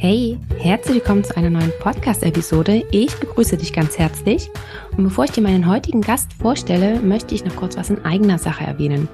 [0.00, 2.86] Hey, herzlich willkommen zu einer neuen Podcast-Episode.
[2.92, 4.48] Ich begrüße dich ganz herzlich.
[4.96, 8.38] Und bevor ich dir meinen heutigen Gast vorstelle, möchte ich noch kurz was in eigener
[8.38, 9.08] Sache erwähnen.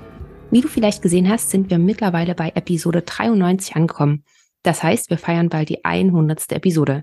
[0.50, 4.24] Wie du vielleicht gesehen hast, sind wir mittlerweile bei Episode 93 angekommen.
[4.62, 6.52] Das heißt, wir feiern bald die 100.
[6.52, 7.02] Episode.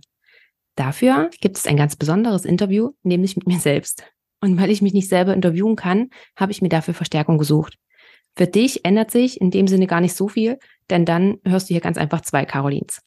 [0.76, 4.04] Dafür gibt es ein ganz besonderes Interview, nämlich mit mir selbst.
[4.41, 7.79] Und weil ich mich nicht selber interviewen kann, habe ich mir dafür Verstärkung gesucht.
[8.38, 10.60] Für dich ändert sich in dem Sinne gar nicht so viel,
[10.91, 13.01] denn dann hörst du hier ganz einfach zwei Carolins.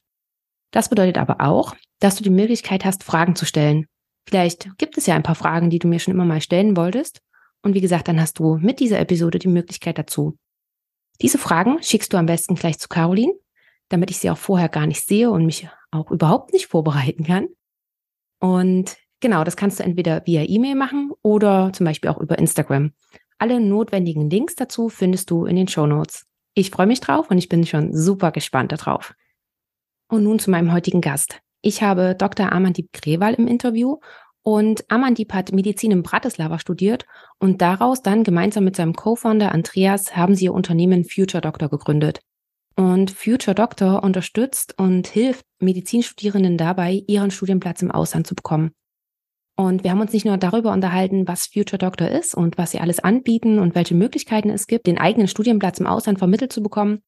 [0.74, 3.86] Das bedeutet aber auch, dass du die Möglichkeit hast, Fragen zu stellen.
[4.28, 7.20] Vielleicht gibt es ja ein paar Fragen, die du mir schon immer mal stellen wolltest.
[7.62, 10.36] Und wie gesagt, dann hast du mit dieser Episode die Möglichkeit dazu.
[11.22, 13.34] Diese Fragen schickst du am besten gleich zu Caroline,
[13.88, 17.46] damit ich sie auch vorher gar nicht sehe und mich auch überhaupt nicht vorbereiten kann.
[18.40, 22.90] Und genau, das kannst du entweder via E-Mail machen oder zum Beispiel auch über Instagram.
[23.38, 26.26] Alle notwendigen Links dazu findest du in den Show Notes.
[26.54, 29.14] Ich freue mich drauf und ich bin schon super gespannt darauf.
[30.08, 31.40] Und nun zu meinem heutigen Gast.
[31.62, 32.52] Ich habe Dr.
[32.52, 33.98] Amandip Grewal im Interview
[34.42, 37.06] und Amandip hat Medizin in Bratislava studiert
[37.38, 42.20] und daraus dann gemeinsam mit seinem Co-Founder Andreas haben sie ihr Unternehmen Future Doctor gegründet.
[42.76, 48.72] Und Future Doctor unterstützt und hilft Medizinstudierenden dabei, ihren Studienplatz im Ausland zu bekommen.
[49.56, 52.80] Und wir haben uns nicht nur darüber unterhalten, was Future Doctor ist und was sie
[52.80, 57.02] alles anbieten und welche Möglichkeiten es gibt, den eigenen Studienplatz im Ausland vermittelt zu bekommen,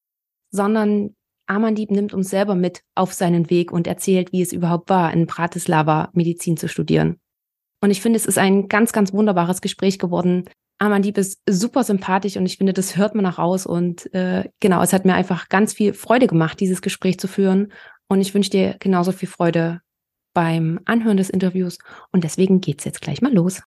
[0.50, 5.12] sondern Amandieb nimmt uns selber mit auf seinen Weg und erzählt, wie es überhaupt war,
[5.12, 7.20] in Bratislava Medizin zu studieren.
[7.80, 10.48] Und ich finde, es ist ein ganz, ganz wunderbares Gespräch geworden.
[10.78, 13.64] Amandieb ist super sympathisch und ich finde, das hört man auch aus.
[13.64, 17.72] Und äh, genau, es hat mir einfach ganz viel Freude gemacht, dieses Gespräch zu führen.
[18.08, 19.80] Und ich wünsche dir genauso viel Freude
[20.34, 21.78] beim Anhören des Interviews.
[22.12, 23.62] Und deswegen geht's jetzt gleich mal los.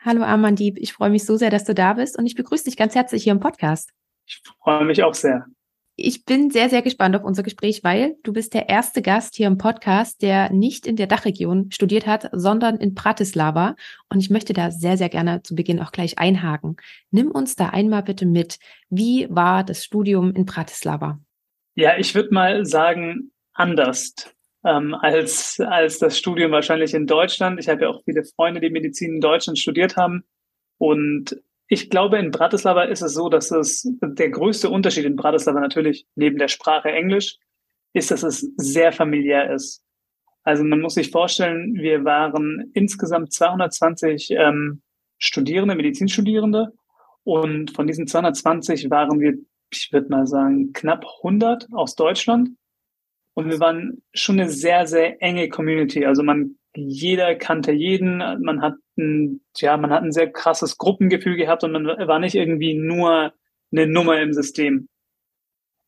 [0.00, 2.76] Hallo Amandieb, ich freue mich so sehr, dass du da bist und ich begrüße dich
[2.76, 3.90] ganz herzlich hier im Podcast.
[4.24, 5.46] Ich freue mich auch sehr
[5.96, 9.46] ich bin sehr, sehr gespannt auf unser Gespräch, weil du bist der erste Gast hier
[9.46, 13.76] im Podcast, der nicht in der Dachregion studiert hat, sondern in Bratislava.
[14.10, 16.76] Und ich möchte da sehr, sehr gerne zu Beginn auch gleich einhaken.
[17.10, 18.58] Nimm uns da einmal bitte mit.
[18.90, 21.18] Wie war das Studium in Bratislava?
[21.74, 24.14] Ja, ich würde mal sagen, anders
[24.64, 27.58] ähm, als, als das Studium wahrscheinlich in Deutschland.
[27.58, 30.24] Ich habe ja auch viele Freunde, die Medizin in Deutschland studiert haben.
[30.78, 35.60] Und ich glaube, in Bratislava ist es so, dass es der größte Unterschied in Bratislava
[35.60, 37.38] natürlich neben der Sprache Englisch
[37.92, 39.82] ist, dass es sehr familiär ist.
[40.44, 44.82] Also man muss sich vorstellen, wir waren insgesamt 220 ähm,
[45.18, 46.72] Studierende, Medizinstudierende
[47.24, 49.34] und von diesen 220 waren wir,
[49.72, 52.50] ich würde mal sagen, knapp 100 aus Deutschland
[53.34, 56.06] und wir waren schon eine sehr, sehr enge Community.
[56.06, 61.64] Also man jeder kannte jeden, man hat ja, man hat ein sehr krasses Gruppengefühl gehabt
[61.64, 63.32] und man war nicht irgendwie nur
[63.72, 64.88] eine Nummer im System.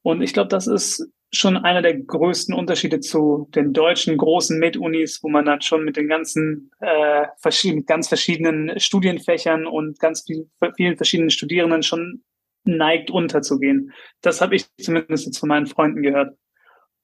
[0.02, 5.22] Und ich glaube, das ist schon einer der größten Unterschiede zu den deutschen großen Med-Unis,
[5.22, 10.48] wo man dann schon mit den ganzen äh, verschiedenen, ganz verschiedenen Studienfächern und ganz viel,
[10.76, 12.22] vielen verschiedenen Studierenden schon
[12.64, 13.92] neigt unterzugehen.
[14.22, 16.36] Das habe ich zumindest jetzt von meinen Freunden gehört.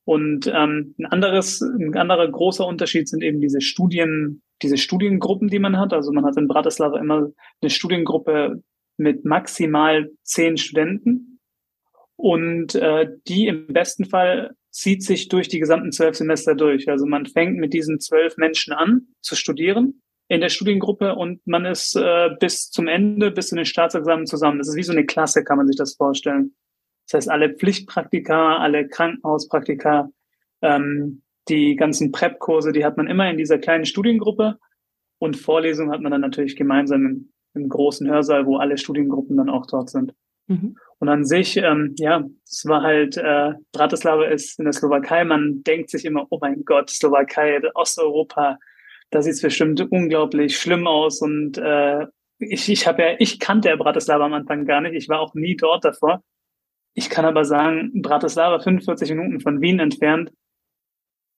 [0.04, 5.58] Und ähm, ein anderes, ein anderer großer Unterschied sind eben diese Studien, diese Studiengruppen, die
[5.58, 5.92] man hat.
[5.92, 8.62] Also man hat in Bratislava immer eine Studiengruppe
[8.96, 11.40] mit maximal zehn Studenten.
[12.16, 16.88] Und äh, die im besten Fall zieht sich durch die gesamten zwölf Semester durch.
[16.88, 21.66] Also man fängt mit diesen zwölf Menschen an zu studieren in der Studiengruppe und man
[21.66, 24.58] ist äh, bis zum Ende, bis zu den Staatsexamen zusammen.
[24.58, 26.54] Das ist wie so eine Klasse, kann man sich das vorstellen.
[27.06, 30.08] Das heißt, alle Pflichtpraktika, alle Krankenhauspraktika,
[30.62, 34.58] ähm, die ganzen Prep-Kurse, die hat man immer in dieser kleinen Studiengruppe
[35.18, 39.50] und Vorlesungen hat man dann natürlich gemeinsam im, im großen Hörsaal, wo alle Studiengruppen dann
[39.50, 40.14] auch dort sind.
[40.46, 40.76] Mhm.
[40.98, 45.62] Und an sich, ähm, ja, es war halt, äh, Bratislava ist in der Slowakei, man
[45.62, 48.58] denkt sich immer, oh mein Gott, Slowakei, Osteuropa,
[49.10, 52.06] da sieht es bestimmt unglaublich schlimm aus und äh,
[52.38, 55.34] ich, ich habe ja, ich kannte ja Bratislava am Anfang gar nicht, ich war auch
[55.34, 56.22] nie dort davor.
[56.94, 60.32] Ich kann aber sagen, Bratislava 45 Minuten von Wien entfernt.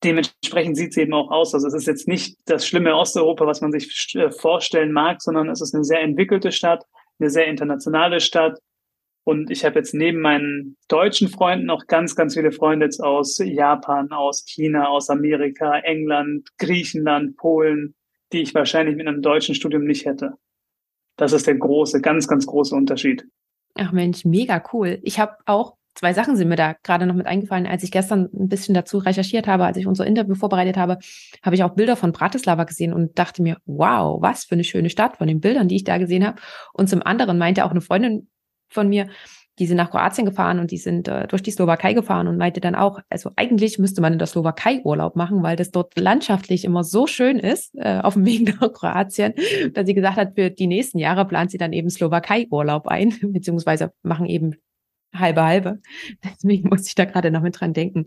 [0.06, 1.52] Dementsprechend sieht es eben auch aus.
[1.52, 5.48] Also es ist jetzt nicht das schlimme Osteuropa, was man sich äh, vorstellen mag, sondern
[5.50, 6.84] es ist eine sehr entwickelte Stadt,
[7.18, 8.60] eine sehr internationale Stadt.
[9.24, 13.38] Und ich habe jetzt neben meinen deutschen Freunden auch ganz, ganz viele Freunde jetzt aus
[13.38, 17.96] Japan, aus China, aus Amerika, England, Griechenland, Polen,
[18.32, 20.34] die ich wahrscheinlich mit einem deutschen Studium nicht hätte.
[21.16, 23.26] Das ist der große, ganz, ganz große Unterschied.
[23.74, 25.00] Ach Mensch, mega cool.
[25.02, 27.66] Ich habe auch zwei Sachen sind mir da gerade noch mit eingefallen.
[27.66, 30.98] Als ich gestern ein bisschen dazu recherchiert habe, als ich unser Interview vorbereitet habe,
[31.42, 34.90] habe ich auch Bilder von Bratislava gesehen und dachte mir, wow, was für eine schöne
[34.90, 36.40] Stadt von den Bildern, die ich da gesehen habe.
[36.72, 38.28] Und zum anderen meinte auch eine Freundin
[38.68, 39.08] von mir,
[39.58, 42.60] die sind nach Kroatien gefahren und die sind äh, durch die Slowakei gefahren und meinte
[42.60, 46.64] dann auch, also eigentlich müsste man in der Slowakei Urlaub machen, weil das dort landschaftlich
[46.64, 49.32] immer so schön ist äh, auf dem Weg nach Kroatien,
[49.72, 53.14] dass sie gesagt hat, für die nächsten Jahre plant sie dann eben Slowakei Urlaub ein,
[53.32, 54.56] beziehungsweise machen eben
[55.18, 55.80] halbe halbe.
[56.24, 58.06] Deswegen muss ich da gerade noch mit dran denken.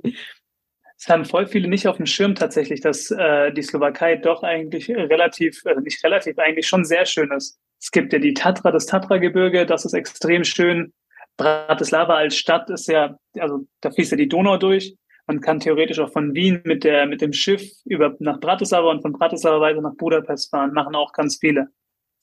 [0.98, 4.90] Es haben voll viele nicht auf dem Schirm tatsächlich, dass äh, die Slowakei doch eigentlich
[4.90, 7.58] relativ, also nicht relativ, eigentlich schon sehr schön ist.
[7.80, 10.92] Es gibt ja die Tatra, das Tatra-Gebirge, das ist extrem schön.
[11.38, 14.98] Bratislava als Stadt ist ja, also da fließt ja die Donau durch.
[15.26, 19.02] Man kann theoretisch auch von Wien mit der, mit dem Schiff über nach Bratislava und
[19.02, 21.68] von Bratislava weiter nach Budapest fahren, machen auch ganz viele.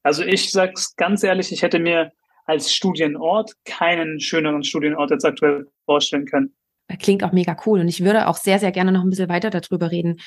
[0.02, 2.12] Also ich sag's ganz ehrlich, ich hätte mir
[2.46, 6.54] als Studienort keinen schöneren Studienort jetzt aktuell vorstellen können.
[7.00, 9.50] Klingt auch mega cool und ich würde auch sehr, sehr gerne noch ein bisschen weiter
[9.50, 10.20] darüber reden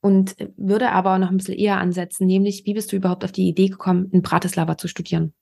[0.00, 3.48] und würde aber noch ein bisschen eher ansetzen, nämlich wie bist du überhaupt auf die
[3.48, 5.34] Idee gekommen, in Bratislava zu studieren?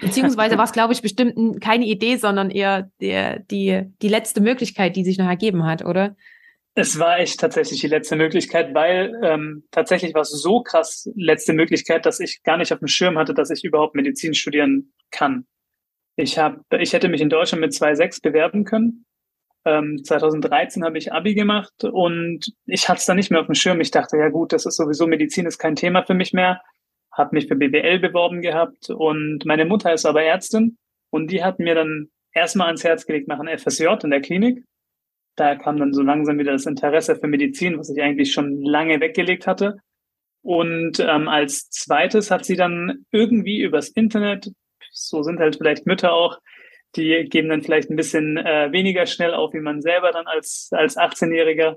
[0.00, 4.96] Beziehungsweise war es, glaube ich, bestimmt keine Idee, sondern eher der, die, die letzte Möglichkeit,
[4.96, 6.16] die sich noch ergeben hat, oder?
[6.74, 11.52] Es war echt tatsächlich die letzte Möglichkeit, weil ähm, tatsächlich war es so krass letzte
[11.52, 15.46] Möglichkeit, dass ich gar nicht auf dem Schirm hatte, dass ich überhaupt Medizin studieren kann.
[16.16, 19.04] Ich habe, ich hätte mich in Deutschland mit 2,6 bewerben können.
[19.64, 23.54] Ähm, 2013 habe ich Abi gemacht und ich hatte es dann nicht mehr auf dem
[23.54, 23.80] Schirm.
[23.80, 26.60] Ich dachte, ja gut, das ist sowieso Medizin ist kein Thema für mich mehr
[27.18, 30.78] habe mich für BWL beworben gehabt und meine Mutter ist aber Ärztin
[31.10, 34.64] und die hat mir dann erstmal ans Herz gelegt, machen FSJ in der Klinik.
[35.38, 39.00] Da kam dann so langsam wieder das Interesse für Medizin, was ich eigentlich schon lange
[39.00, 39.76] weggelegt hatte.
[40.42, 44.50] Und ähm, als zweites hat sie dann irgendwie übers Internet,
[44.90, 46.38] so sind halt vielleicht Mütter auch,
[46.96, 50.70] die geben dann vielleicht ein bisschen äh, weniger schnell auf, wie man selber dann als,
[50.72, 51.76] als 18-Jähriger,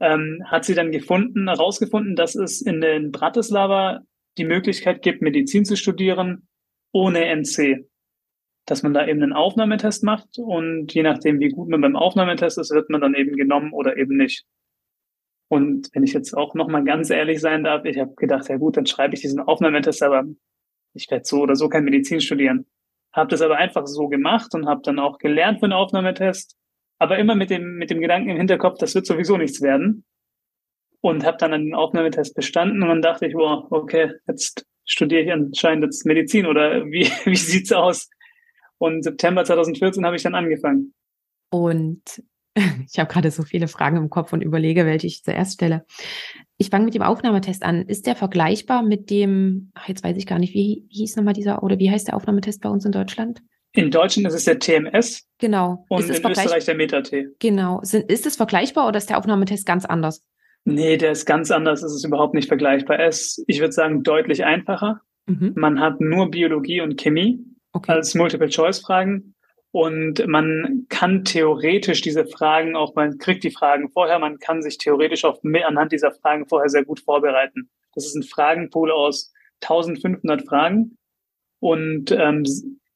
[0.00, 4.00] ähm, hat sie dann gefunden, herausgefunden, dass es in den Bratislava
[4.38, 6.48] die Möglichkeit gibt, Medizin zu studieren
[6.92, 7.86] ohne NC.
[8.68, 12.58] Dass man da eben einen Aufnahmetest macht und je nachdem, wie gut man beim Aufnahmetest
[12.58, 14.44] ist, wird man dann eben genommen oder eben nicht.
[15.48, 18.76] Und wenn ich jetzt auch nochmal ganz ehrlich sein darf, ich habe gedacht, ja gut,
[18.76, 20.24] dann schreibe ich diesen Aufnahmetest, aber
[20.92, 22.66] ich werde so oder so kein Medizin studieren.
[23.12, 26.58] Habe das aber einfach so gemacht und habe dann auch gelernt für den Aufnahmetest,
[26.98, 30.04] aber immer mit dem, mit dem Gedanken im Hinterkopf, das wird sowieso nichts werden
[31.00, 35.32] und habe dann einen Aufnahmetest bestanden und dann dachte ich, wow, okay, jetzt studiere ich
[35.32, 38.10] anscheinend jetzt Medizin oder wie, wie sieht's aus?
[38.78, 40.94] Und September 2014 habe ich dann angefangen.
[41.50, 42.22] Und
[42.90, 45.84] ich habe gerade so viele Fragen im Kopf und überlege, welche ich zuerst stelle.
[46.56, 47.82] Ich fange mit dem Aufnahmetest an.
[47.82, 51.62] Ist der vergleichbar mit dem, ach, jetzt weiß ich gar nicht, wie hieß nochmal dieser,
[51.62, 53.40] oder wie heißt der Aufnahmetest bei uns in Deutschland?
[53.72, 55.26] In Deutschland ist es der TMS.
[55.38, 55.84] Genau.
[55.88, 57.28] Und in Österreich der Meta-T.
[57.38, 57.80] Genau.
[57.80, 60.24] ist es vergleichbar oder ist der Aufnahmetest ganz anders?
[60.64, 61.82] Nee, der ist ganz anders.
[61.82, 62.98] Es ist überhaupt nicht vergleichbar.
[62.98, 65.00] Er ist, ich würde sagen, deutlich einfacher.
[65.26, 65.52] Mhm.
[65.54, 67.44] Man hat nur Biologie und Chemie
[67.78, 67.92] okay.
[67.92, 69.34] als Multiple-Choice-Fragen.
[69.70, 74.78] Und man kann theoretisch diese Fragen auch, man kriegt die Fragen vorher, man kann sich
[74.78, 77.68] theoretisch auch anhand dieser Fragen vorher sehr gut vorbereiten.
[77.94, 79.32] Das ist ein Fragenpool aus
[79.62, 80.96] 1500 Fragen
[81.60, 82.44] und ähm,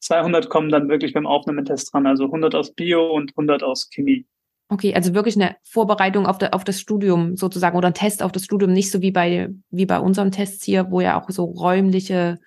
[0.00, 4.26] 200 kommen dann wirklich beim Aufnahmetest dran, also 100 aus Bio und 100 aus Chemie.
[4.68, 8.32] Okay, also wirklich eine Vorbereitung auf, de, auf das Studium sozusagen oder ein Test auf
[8.32, 11.44] das Studium, nicht so wie bei, wie bei unserem Test hier, wo ja auch so
[11.44, 12.38] räumliche.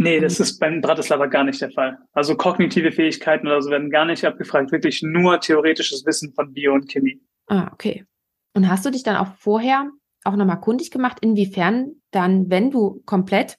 [0.00, 1.98] Nee, das ist beim Bratislava gar nicht der Fall.
[2.12, 6.72] Also kognitive Fähigkeiten oder so werden gar nicht abgefragt, wirklich nur theoretisches Wissen von Bio
[6.72, 7.20] und Chemie.
[7.48, 8.04] Ah, okay.
[8.54, 9.90] Und hast du dich dann auch vorher
[10.22, 13.56] auch nochmal kundig gemacht, inwiefern dann, wenn du komplett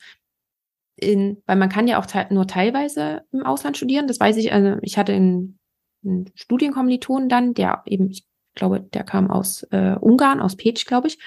[0.96, 4.54] in, weil man kann ja auch te nur teilweise im Ausland studieren, das weiß ich,
[4.54, 5.60] also ich hatte in
[6.06, 11.08] ein Studienkommiliton dann, der eben, ich glaube, der kam aus äh, Ungarn, aus Peć, glaube
[11.08, 11.20] ich.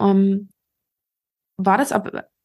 [0.00, 0.48] Ähm,
[1.56, 1.94] war das,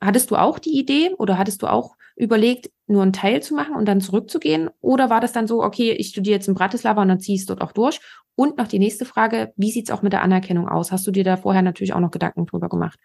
[0.01, 3.75] hattest du auch die Idee oder hattest du auch überlegt, nur einen Teil zu machen
[3.75, 4.69] und dann zurückzugehen?
[4.81, 7.41] Oder war das dann so, okay, ich studiere jetzt in Bratislava und dann ziehe ich
[7.41, 7.99] es dort auch durch?
[8.35, 10.91] Und noch die nächste Frage, wie sieht's auch mit der Anerkennung aus?
[10.91, 12.99] Hast du dir da vorher natürlich auch noch Gedanken drüber gemacht?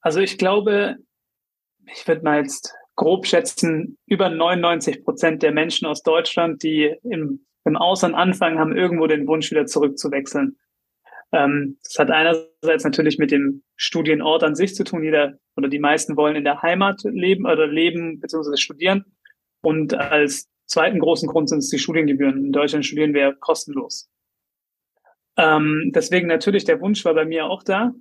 [0.00, 0.96] Also ich glaube,
[1.86, 7.46] ich würde mal jetzt grob schätzen, über 99 Prozent der Menschen aus Deutschland, die im,
[7.64, 10.58] im Ausland anfangen, haben irgendwo den Wunsch, wieder zurückzuwechseln.
[11.32, 15.02] Ähm, das hat einerseits natürlich mit dem Studienort an sich zu tun.
[15.02, 18.56] Jeder oder die meisten wollen in der Heimat leben oder leben bzw.
[18.56, 19.04] studieren.
[19.62, 22.46] Und als zweiten großen Grund sind es die Studiengebühren.
[22.46, 24.10] In Deutschland studieren wir kostenlos.
[25.36, 27.92] Ähm, deswegen natürlich, der Wunsch war bei mir auch da.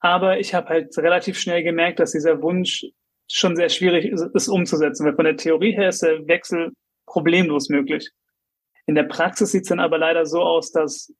[0.00, 2.86] Aber ich habe halt relativ schnell gemerkt, dass dieser Wunsch
[3.30, 6.72] schon sehr schwierig ist, ist umzusetzen, weil von der Theorie her ist der Wechsel
[7.06, 8.10] problemlos möglich.
[8.86, 11.12] In der Praxis sieht es dann aber leider so aus, dass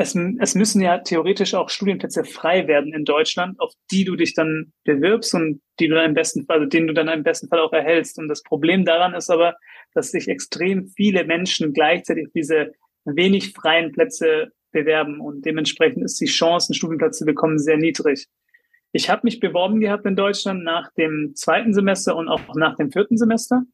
[0.00, 4.32] es, es müssen ja theoretisch auch Studienplätze frei werden in Deutschland, auf die du dich
[4.32, 7.48] dann bewirbst und die du dann im besten Fall, also den du dann im besten
[7.48, 8.16] Fall auch erhältst.
[8.16, 9.56] Und das Problem daran ist aber,
[9.94, 12.72] dass sich extrem viele Menschen gleichzeitig diese
[13.04, 18.28] wenig freien Plätze bewerben und dementsprechend ist die Chance, einen Studienplatz zu bekommen, sehr niedrig.
[18.92, 22.92] Ich habe mich beworben gehabt in Deutschland nach dem zweiten Semester und auch nach dem
[22.92, 23.64] vierten Semester.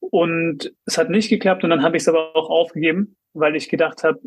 [0.00, 3.68] Und es hat nicht geklappt und dann habe ich es aber auch aufgegeben, weil ich
[3.68, 4.20] gedacht habe,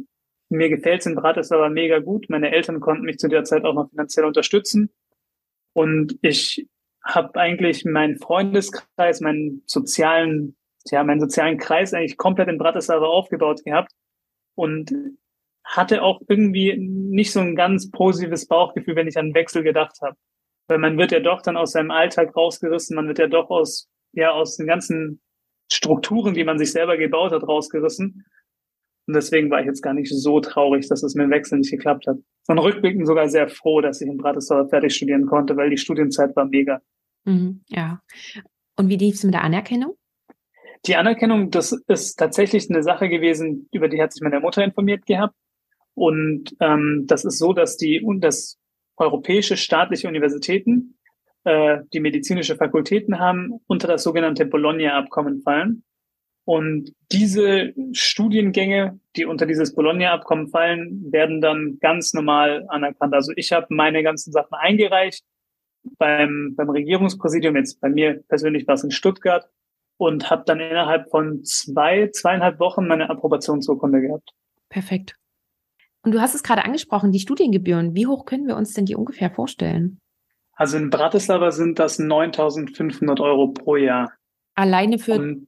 [0.53, 2.29] mir gefällt es in Bratislava mega gut.
[2.29, 4.91] Meine Eltern konnten mich zu der Zeit auch noch finanziell unterstützen.
[5.73, 6.67] Und ich
[7.03, 10.55] habe eigentlich meinen Freundeskreis, meinen sozialen,
[10.85, 13.91] ja, meinen sozialen Kreis eigentlich komplett in Bratislava aufgebaut gehabt
[14.55, 14.93] und
[15.63, 20.15] hatte auch irgendwie nicht so ein ganz positives Bauchgefühl, wenn ich an Wechsel gedacht habe.
[20.67, 23.89] Weil man wird ja doch dann aus seinem Alltag rausgerissen, man wird ja doch aus,
[24.13, 25.21] ja, aus den ganzen
[25.71, 28.25] Strukturen, die man sich selber gebaut hat, rausgerissen.
[29.05, 31.71] Und deswegen war ich jetzt gar nicht so traurig, dass es mit dem Wechsel nicht
[31.71, 32.17] geklappt hat.
[32.45, 36.35] Von Rückblicken sogar sehr froh, dass ich in Bratislava fertig studieren konnte, weil die Studienzeit
[36.35, 36.81] war mega.
[37.25, 38.01] Mhm, ja.
[38.77, 39.95] Und wie lief es mit der Anerkennung?
[40.85, 45.05] Die Anerkennung, das ist tatsächlich eine Sache gewesen, über die hat sich meine Mutter informiert
[45.05, 45.35] gehabt.
[45.95, 48.57] Und ähm, das ist so, dass die und das
[48.97, 50.97] europäische staatliche Universitäten,
[51.45, 55.83] äh, die medizinische Fakultäten haben, unter das sogenannte Bologna-Abkommen fallen.
[56.45, 63.13] Und diese Studiengänge, die unter dieses Bologna-Abkommen fallen, werden dann ganz normal anerkannt.
[63.13, 65.23] Also ich habe meine ganzen Sachen eingereicht
[65.97, 69.49] beim, beim Regierungspräsidium, jetzt bei mir persönlich war es in Stuttgart,
[69.97, 74.31] und habe dann innerhalb von zwei, zweieinhalb Wochen meine Approbationsurkunde gehabt.
[74.69, 75.15] Perfekt.
[76.01, 77.95] Und du hast es gerade angesprochen, die Studiengebühren.
[77.95, 80.01] Wie hoch können wir uns denn die ungefähr vorstellen?
[80.53, 84.11] Also in Bratislava sind das 9.500 Euro pro Jahr.
[84.55, 85.47] Alleine für und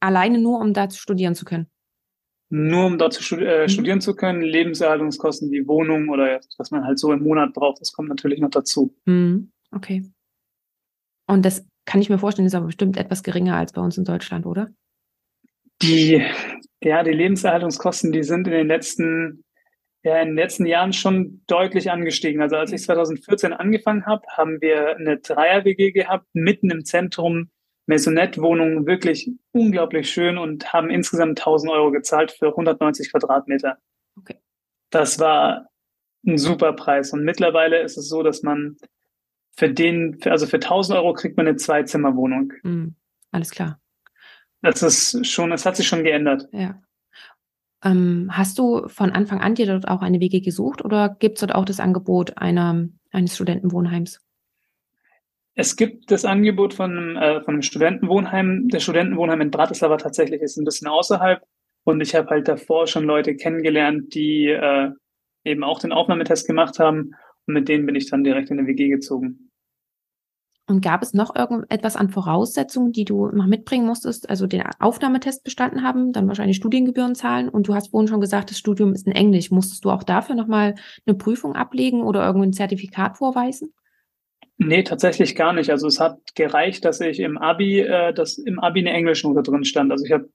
[0.00, 1.68] alleine nur, um da zu studieren zu können?
[2.52, 3.68] Nur um dort zu studi äh, mhm.
[3.68, 7.92] studieren zu können, Lebenserhaltungskosten wie Wohnung oder was man halt so im Monat braucht, das
[7.92, 8.94] kommt natürlich noch dazu.
[9.06, 9.52] Mhm.
[9.70, 10.04] Okay.
[11.28, 14.04] Und das kann ich mir vorstellen, ist aber bestimmt etwas geringer als bei uns in
[14.04, 14.70] Deutschland, oder?
[15.80, 16.24] Die,
[16.82, 19.44] ja, die Lebenserhaltungskosten, die sind in den letzten,
[20.02, 22.42] ja, in den letzten Jahren schon deutlich angestiegen.
[22.42, 27.50] Also als ich 2014 angefangen habe, haben wir eine Dreier-WG gehabt, mitten im Zentrum
[27.90, 33.78] Maisonette-Wohnung wirklich unglaublich schön und haben insgesamt 1000 Euro gezahlt für 190 Quadratmeter.
[34.16, 34.36] Okay.
[34.90, 35.66] Das war
[36.24, 37.12] ein super Preis.
[37.12, 38.76] Und mittlerweile ist es so, dass man
[39.56, 42.52] für den, also für 1000 Euro kriegt man eine Zwei-Zimmer-Wohnung.
[42.62, 42.94] Mhm.
[43.32, 43.80] Alles klar.
[44.62, 46.48] Das ist schon, es hat sich schon geändert.
[46.52, 46.80] Ja.
[47.82, 51.40] Ähm, hast du von Anfang an dir dort auch eine WG gesucht oder gibt es
[51.40, 54.20] dort auch das Angebot einer, eines Studentenwohnheims?
[55.54, 58.68] Es gibt das Angebot von, äh, von einem Studentenwohnheim.
[58.68, 61.42] Der Studentenwohnheim in Bratislava tatsächlich ist ein bisschen außerhalb.
[61.84, 64.90] Und ich habe halt davor schon Leute kennengelernt, die äh,
[65.44, 67.14] eben auch den Aufnahmetest gemacht haben.
[67.46, 69.50] Und mit denen bin ich dann direkt in eine WG gezogen.
[70.70, 74.30] Und gab es noch irgendetwas an Voraussetzungen, die du noch mitbringen musstest?
[74.30, 77.48] Also den Aufnahmetest bestanden haben, dann wahrscheinlich Studiengebühren zahlen.
[77.48, 79.50] Und du hast vorhin schon gesagt, das Studium ist in Englisch.
[79.50, 80.76] Musstest du auch dafür nochmal
[81.06, 83.72] eine Prüfung ablegen oder irgendein Zertifikat vorweisen?
[84.62, 85.70] Nee, tatsächlich gar nicht.
[85.70, 89.64] Also es hat gereicht, dass ich im Abi, äh, dass im Abi eine Englischnote drin
[89.64, 89.90] stand.
[89.90, 90.28] Also ich habe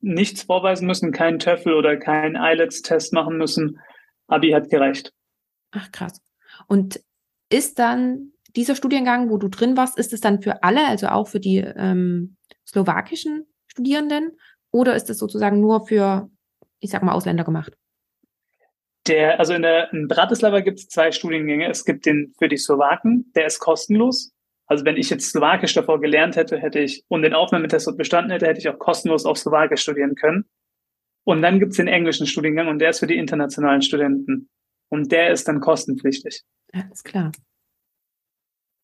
[0.00, 3.78] nichts vorweisen müssen, keinen TOEFL oder keinen IELTS-Test machen müssen.
[4.26, 5.12] Abi hat gereicht.
[5.70, 6.20] Ach krass.
[6.66, 7.00] Und
[7.50, 11.28] ist dann dieser Studiengang, wo du drin warst, ist es dann für alle, also auch
[11.28, 14.32] für die ähm, slowakischen Studierenden,
[14.72, 16.28] oder ist es sozusagen nur für,
[16.80, 17.78] ich sag mal, Ausländer gemacht?
[19.08, 21.68] Der, also in, der, in Bratislava gibt es zwei Studiengänge.
[21.68, 24.32] Es gibt den für die Slowaken, der ist kostenlos.
[24.66, 28.30] Also wenn ich jetzt Slowakisch davor gelernt hätte, hätte ich und den Aufnahmetest dort bestanden
[28.30, 30.44] hätte, hätte ich auch kostenlos auf Slowakisch studieren können.
[31.24, 34.48] Und dann gibt es den englischen Studiengang und der ist für die internationalen Studenten.
[34.88, 36.42] Und der ist dann kostenpflichtig.
[36.72, 37.32] Alles klar.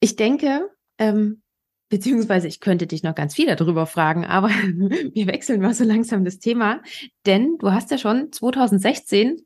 [0.00, 1.42] Ich denke, ähm,
[1.88, 4.48] beziehungsweise ich könnte dich noch ganz viel darüber fragen, aber
[5.14, 6.82] wir wechseln mal so langsam das Thema,
[7.26, 9.44] denn du hast ja schon 2016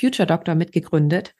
[0.00, 1.34] Future Doctor mitgegründet.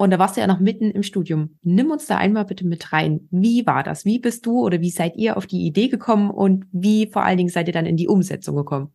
[0.00, 1.58] Und da warst du ja noch mitten im Studium.
[1.62, 3.28] Nimm uns da einmal bitte mit rein.
[3.32, 4.04] Wie war das?
[4.04, 7.36] Wie bist du oder wie seid ihr auf die Idee gekommen und wie vor allen
[7.36, 8.94] Dingen seid ihr dann in die Umsetzung gekommen?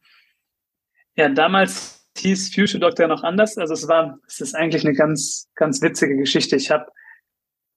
[1.15, 3.57] Ja, damals hieß Future Doctor noch anders.
[3.57, 6.55] Also es war, es ist eigentlich eine ganz, ganz witzige Geschichte.
[6.55, 6.85] Ich habe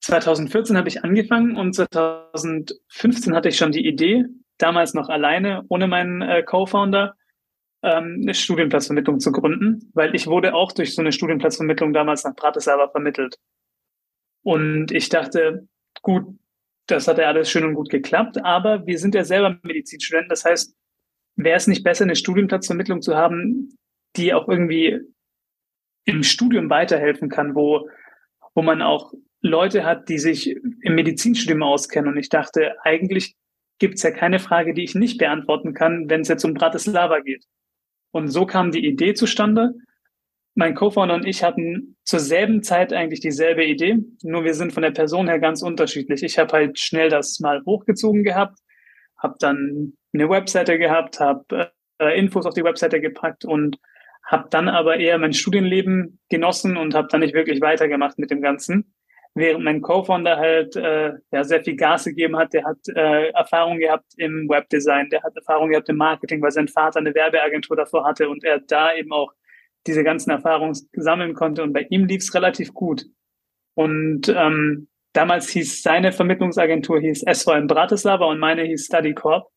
[0.02, 4.24] 2014 habe ich angefangen und 2015 hatte ich schon die Idee,
[4.58, 7.16] damals noch alleine, ohne meinen äh, Co-Founder,
[7.86, 12.34] ähm, eine Studienplatzvermittlung zu gründen, weil ich wurde auch durch so eine Studienplatzvermittlung damals nach
[12.34, 13.36] Bratislava vermittelt.
[14.42, 15.68] Und ich dachte,
[16.02, 16.26] gut,
[16.86, 20.28] das hat ja alles schön und gut geklappt, aber wir sind ja selber Medizinstudenten.
[20.28, 20.76] Das heißt,
[21.36, 23.76] wäre es nicht besser, eine Studienplatzvermittlung zu haben,
[24.16, 25.00] die auch irgendwie
[26.04, 27.88] im Studium weiterhelfen kann, wo,
[28.54, 29.12] wo man auch
[29.42, 32.12] Leute hat, die sich im Medizinstudium auskennen.
[32.12, 33.36] Und ich dachte, eigentlich
[33.78, 37.20] gibt es ja keine Frage, die ich nicht beantworten kann, wenn es jetzt um Bratislava
[37.20, 37.44] geht.
[38.16, 39.74] Und so kam die Idee zustande.
[40.54, 44.82] Mein Co-Founder und ich hatten zur selben Zeit eigentlich dieselbe Idee, nur wir sind von
[44.82, 46.22] der Person her ganz unterschiedlich.
[46.22, 48.58] Ich habe halt schnell das mal hochgezogen gehabt,
[49.18, 53.78] habe dann eine Webseite gehabt, habe äh, Infos auf die Webseite gepackt und
[54.24, 58.40] habe dann aber eher mein Studienleben genossen und habe dann nicht wirklich weitergemacht mit dem
[58.40, 58.94] Ganzen.
[59.36, 63.78] Während mein Co-Founder halt äh, ja, sehr viel Gas gegeben hat, der hat äh, Erfahrung
[63.78, 68.06] gehabt im Webdesign, der hat Erfahrung gehabt im Marketing, weil sein Vater eine Werbeagentur davor
[68.06, 69.32] hatte und er da eben auch
[69.86, 71.62] diese ganzen Erfahrungen sammeln konnte.
[71.62, 73.04] Und bei ihm lief es relativ gut.
[73.74, 79.48] Und ähm, damals hieß seine Vermittlungsagentur hieß SVM Bratislava und meine hieß StudyCorp.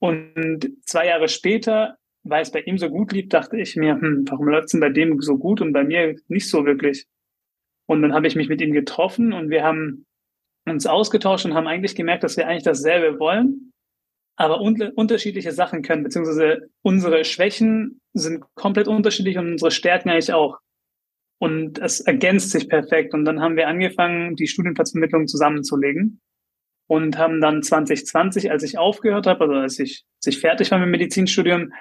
[0.00, 1.96] Und zwei Jahre später
[2.28, 4.80] weil es bei ihm so gut lief, dachte ich mir, hm, warum läuft es denn
[4.80, 7.06] bei dem so gut und bei mir nicht so wirklich?
[7.86, 10.06] Und dann habe ich mich mit ihm getroffen und wir haben
[10.66, 13.72] uns ausgetauscht und haben eigentlich gemerkt, dass wir eigentlich dasselbe wollen,
[14.36, 20.32] aber un unterschiedliche Sachen können, beziehungsweise unsere Schwächen sind komplett unterschiedlich und unsere Stärken eigentlich
[20.32, 20.58] auch.
[21.38, 23.14] Und es ergänzt sich perfekt.
[23.14, 26.20] Und dann haben wir angefangen, die Studienplatzvermittlung zusammenzulegen
[26.88, 30.78] und haben dann 2020, als ich aufgehört habe, also als ich, als ich fertig war
[30.78, 31.72] mit dem Medizinstudium,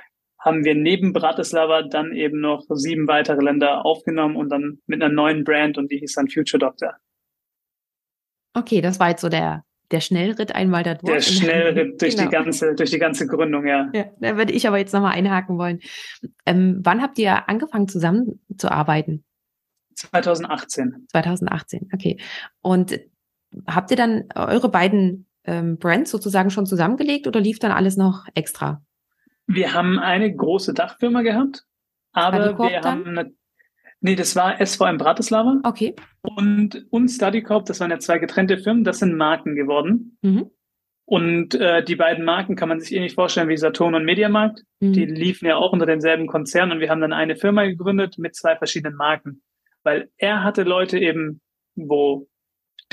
[0.46, 5.12] haben wir neben Bratislava dann eben noch sieben weitere Länder aufgenommen und dann mit einer
[5.12, 6.94] neuen Brand und die hieß dann Future Doctor.
[8.54, 11.12] Okay, das war jetzt so der, der Schnellritt einmal da durch.
[11.12, 12.30] Der Schnellritt durch genau.
[12.30, 13.90] die ganze, durch die ganze Gründung, ja.
[13.92, 15.80] ja da würde ich aber jetzt nochmal einhaken wollen.
[16.46, 19.26] Ähm, wann habt ihr angefangen zusammenzuarbeiten?
[19.96, 21.08] 2018.
[21.12, 22.20] 2018, okay.
[22.62, 23.00] Und
[23.66, 28.26] habt ihr dann eure beiden ähm, Brands sozusagen schon zusammengelegt oder lief dann alles noch
[28.36, 28.85] extra?
[29.48, 31.64] Wir haben eine große Dachfirma gehabt,
[32.12, 33.34] aber wir haben eine,
[34.00, 35.60] nee, das war SVM Bratislava.
[35.64, 35.96] Okay.
[36.22, 40.18] Und, und StudyCorp, das waren ja zwei getrennte Firmen, das sind Marken geworden.
[40.22, 40.50] Mhm.
[41.08, 44.64] Und äh, die beiden Marken kann man sich eh nicht vorstellen wie Saturn und Mediamarkt.
[44.80, 44.94] Mhm.
[44.94, 48.36] Die liefen ja auch unter denselben Konzern und wir haben dann eine Firma gegründet mit
[48.36, 49.44] zwei verschiedenen Marken.
[49.84, 51.42] Weil er hatte Leute eben,
[51.76, 52.28] wo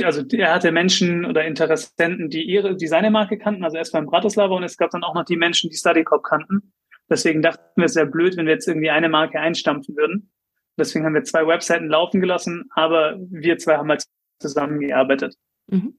[0.02, 4.06] also er hatte Menschen oder Interessenten, die ihre, die seine Marke kannten, also erst beim
[4.06, 6.72] Bratislava und es gab dann auch noch die Menschen, die StudyCop kannten.
[7.10, 10.30] Deswegen dachten wir, es wäre blöd, wenn wir jetzt irgendwie eine Marke einstampfen würden.
[10.78, 14.04] Deswegen haben wir zwei Webseiten laufen gelassen, aber wir zwei haben halt
[14.40, 15.36] zusammengearbeitet.
[15.66, 15.98] Mhm.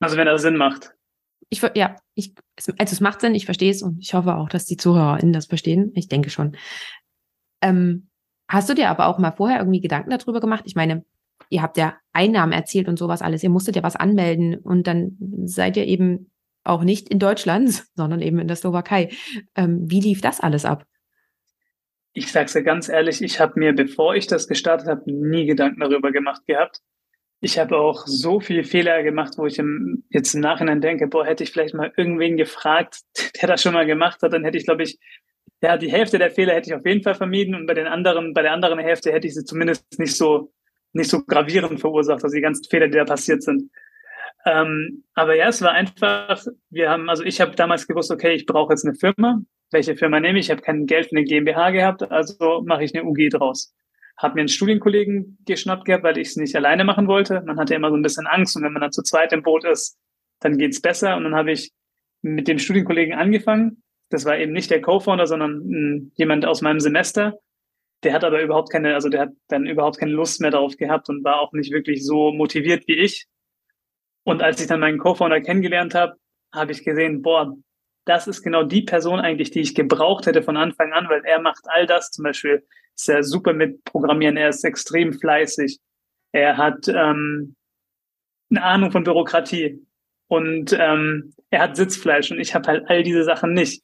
[0.00, 0.92] Also wenn das Sinn macht.
[1.50, 4.64] Ich, ja, ich, also es macht Sinn, ich verstehe es und ich hoffe auch, dass
[4.64, 5.92] die ZuhörerInnen das verstehen.
[5.94, 6.56] Ich denke schon.
[7.62, 8.08] Ähm,
[8.48, 10.64] hast du dir aber auch mal vorher irgendwie Gedanken darüber gemacht?
[10.66, 11.04] Ich meine,
[11.50, 13.42] ihr habt ja Einnahmen erzielt und sowas alles.
[13.42, 16.30] Ihr musstet ja was anmelden und dann seid ihr eben
[16.64, 19.10] auch nicht in Deutschland, sondern eben in der Slowakei.
[19.54, 20.84] Ähm, wie lief das alles ab?
[22.12, 25.46] Ich sage es dir ganz ehrlich, ich habe mir, bevor ich das gestartet habe, nie
[25.46, 26.80] Gedanken darüber gemacht gehabt.
[27.40, 31.26] Ich habe auch so viele Fehler gemacht, wo ich im, jetzt im Nachhinein denke, boah,
[31.26, 33.00] hätte ich vielleicht mal irgendwen gefragt,
[33.40, 34.98] der das schon mal gemacht hat, dann hätte ich, glaube ich,
[35.60, 38.32] ja, die Hälfte der Fehler hätte ich auf jeden Fall vermieden und bei den anderen,
[38.32, 40.52] bei der anderen Hälfte hätte ich sie zumindest nicht so
[40.94, 43.70] nicht so gravierend verursacht, also die ganzen Fehler, die da passiert sind.
[44.46, 48.46] Ähm, aber ja, es war einfach, wir haben, also ich habe damals gewusst, okay, ich
[48.46, 49.40] brauche jetzt eine Firma.
[49.70, 50.46] Welche Firma nehme ich?
[50.46, 53.74] Ich habe kein Geld für eine GmbH gehabt, also mache ich eine UG draus.
[54.16, 57.42] Hab mir einen Studienkollegen geschnappt gehabt, weil ich es nicht alleine machen wollte.
[57.42, 59.64] Man hatte immer so ein bisschen Angst und wenn man dann zu zweit im Boot
[59.64, 59.98] ist,
[60.40, 61.16] dann geht's besser.
[61.16, 61.72] Und dann habe ich
[62.22, 63.82] mit dem Studienkollegen angefangen.
[64.10, 67.38] Das war eben nicht der Co-Founder, sondern hm, jemand aus meinem Semester.
[68.02, 71.08] Der hat aber überhaupt keine, also der hat dann überhaupt keine Lust mehr darauf gehabt
[71.08, 73.26] und war auch nicht wirklich so motiviert wie ich.
[74.24, 76.16] Und als ich dann meinen Co-Founder kennengelernt habe,
[76.52, 77.54] habe ich gesehen, boah,
[78.04, 81.40] das ist genau die Person eigentlich, die ich gebraucht hätte von Anfang an, weil er
[81.40, 82.10] macht all das.
[82.10, 85.78] Zum Beispiel ist er super mit Programmieren, er ist extrem fleißig,
[86.32, 87.56] er hat ähm,
[88.50, 89.84] eine Ahnung von Bürokratie
[90.28, 93.82] und ähm, er hat Sitzfleisch und ich habe halt all diese Sachen nicht.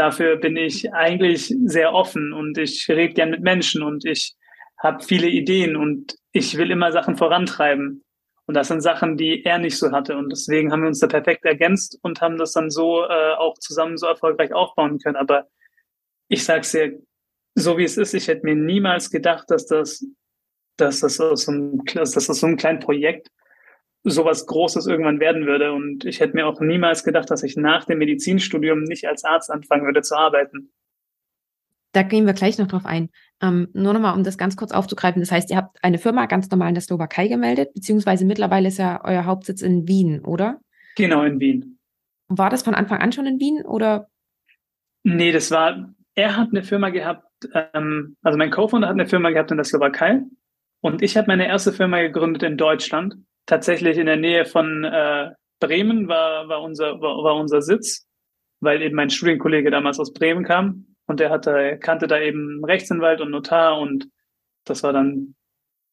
[0.00, 4.34] Dafür bin ich eigentlich sehr offen und ich rede gern mit Menschen und ich
[4.78, 8.02] habe viele Ideen und ich will immer Sachen vorantreiben.
[8.46, 10.16] Und das sind Sachen, die er nicht so hatte.
[10.16, 13.58] Und deswegen haben wir uns da perfekt ergänzt und haben das dann so äh, auch
[13.58, 15.16] zusammen so erfolgreich aufbauen können.
[15.16, 15.48] Aber
[16.28, 16.98] ich sage es dir,
[17.54, 20.02] so wie es ist, ich hätte mir niemals gedacht, dass das,
[20.78, 23.28] dass das so einem, dass das so einem kleinen Projekt
[24.04, 25.72] sowas Großes irgendwann werden würde.
[25.72, 29.50] Und ich hätte mir auch niemals gedacht, dass ich nach dem Medizinstudium nicht als Arzt
[29.50, 30.72] anfangen würde zu arbeiten.
[31.92, 33.10] Da gehen wir gleich noch drauf ein.
[33.42, 35.20] Ähm, nur nochmal, um das ganz kurz aufzugreifen.
[35.20, 38.78] Das heißt, ihr habt eine Firma ganz normal in der Slowakei gemeldet, beziehungsweise mittlerweile ist
[38.78, 40.60] ja euer Hauptsitz in Wien, oder?
[40.96, 41.78] Genau, in Wien.
[42.28, 44.08] War das von Anfang an schon in Wien oder?
[45.02, 47.26] Nee, das war, er hat eine Firma gehabt,
[47.74, 50.22] ähm, also mein Co-Founder hat eine Firma gehabt in der Slowakei
[50.80, 53.16] und ich habe meine erste Firma gegründet in Deutschland.
[53.50, 58.06] Tatsächlich in der Nähe von äh, Bremen war, war, unser, war, war unser Sitz,
[58.60, 63.20] weil eben mein Studienkollege damals aus Bremen kam und der hatte, kannte da eben Rechtsanwalt
[63.20, 64.08] und Notar und
[64.64, 65.34] das war dann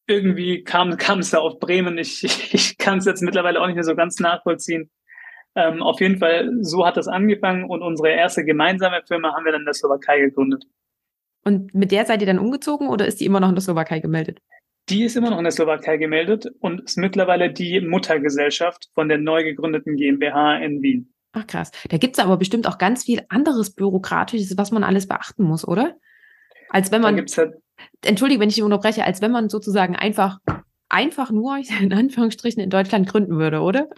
[0.06, 1.98] irgendwie kam, kam es da auf Bremen.
[1.98, 2.22] Ich,
[2.54, 4.88] ich, kann es jetzt mittlerweile auch nicht mehr so ganz nachvollziehen.
[5.56, 9.50] Ähm, auf jeden Fall, so hat das angefangen und unsere erste gemeinsame Firma haben wir
[9.50, 10.62] dann in der Slowakei gegründet.
[11.42, 13.98] Und mit der seid ihr dann umgezogen oder ist die immer noch in der Slowakei
[13.98, 14.38] gemeldet?
[14.88, 19.18] Die ist immer noch in der Slowakei gemeldet und ist mittlerweile die Muttergesellschaft von der
[19.18, 21.12] neu gegründeten GmbH in Wien.
[21.32, 21.70] Ach krass.
[21.88, 25.66] Da gibt es aber bestimmt auch ganz viel anderes Bürokratisches, was man alles beachten muss,
[25.66, 25.96] oder?
[26.70, 27.16] Als wenn man.
[27.16, 27.54] Halt
[28.04, 30.38] Entschuldige, wenn ich unterbreche, als wenn man sozusagen einfach,
[30.88, 33.88] einfach nur in Anführungsstrichen in Deutschland gründen würde, oder?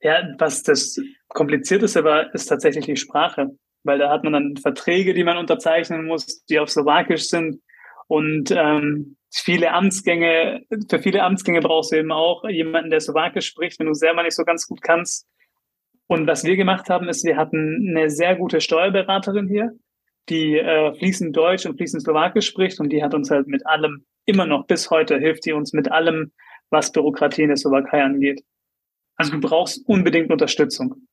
[0.00, 3.50] Ja, was das komplizierteste war, ist tatsächlich die Sprache.
[3.84, 7.60] Weil da hat man dann Verträge, die man unterzeichnen muss, die auf Slowakisch sind.
[8.06, 13.78] Und ähm, viele Amtsgänge, für viele Amtsgänge brauchst du eben auch jemanden, der Slowakisch spricht,
[13.78, 15.26] wenn du selber nicht so ganz gut kannst.
[16.06, 19.72] Und was wir gemacht haben, ist, wir hatten eine sehr gute Steuerberaterin hier,
[20.28, 24.04] die äh, fließend Deutsch und fließend Slowakisch spricht und die hat uns halt mit allem,
[24.26, 26.32] immer noch bis heute, hilft die uns mit allem,
[26.70, 28.44] was Bürokratie in der Slowakei angeht.
[29.16, 31.06] Also du brauchst unbedingt Unterstützung.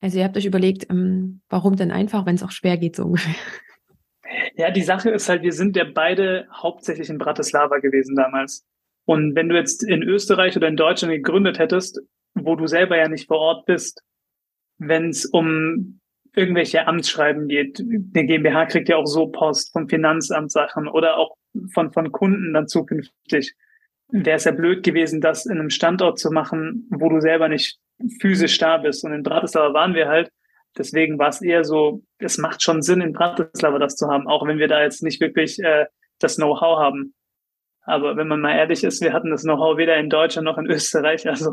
[0.00, 3.04] Also ihr habt euch überlegt, ähm, warum denn einfach, wenn es auch schwer geht, so
[3.04, 3.34] ungefähr.
[4.58, 8.66] Ja, die Sache ist halt, wir sind ja beide hauptsächlich in Bratislava gewesen damals.
[9.04, 12.00] Und wenn du jetzt in Österreich oder in Deutschland gegründet hättest,
[12.34, 14.02] wo du selber ja nicht vor Ort bist,
[14.78, 16.00] wenn es um
[16.34, 21.36] irgendwelche Amtsschreiben geht, eine GmbH kriegt ja auch so Post vom Finanzamt Sachen oder auch
[21.72, 23.54] von, von Kunden dann zukünftig.
[24.08, 27.78] Wäre es ja blöd gewesen, das in einem Standort zu machen, wo du selber nicht
[28.20, 29.04] physisch da bist.
[29.04, 30.32] Und in Bratislava waren wir halt.
[30.78, 34.46] Deswegen war es eher so, es macht schon Sinn, in Bratislava das zu haben, auch
[34.46, 35.86] wenn wir da jetzt nicht wirklich äh,
[36.18, 37.14] das Know-how haben.
[37.82, 40.66] Aber wenn man mal ehrlich ist, wir hatten das Know-how weder in Deutschland noch in
[40.66, 41.26] Österreich.
[41.28, 41.52] Also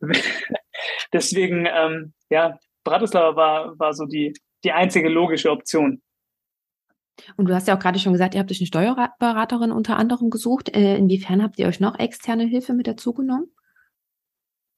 [1.12, 4.32] deswegen, ähm, ja, Bratislava war, war so die,
[4.64, 6.00] die einzige logische Option.
[7.36, 10.30] Und du hast ja auch gerade schon gesagt, ihr habt euch eine Steuerberaterin unter anderem
[10.30, 10.74] gesucht.
[10.74, 13.50] Äh, inwiefern habt ihr euch noch externe Hilfe mit dazu genommen?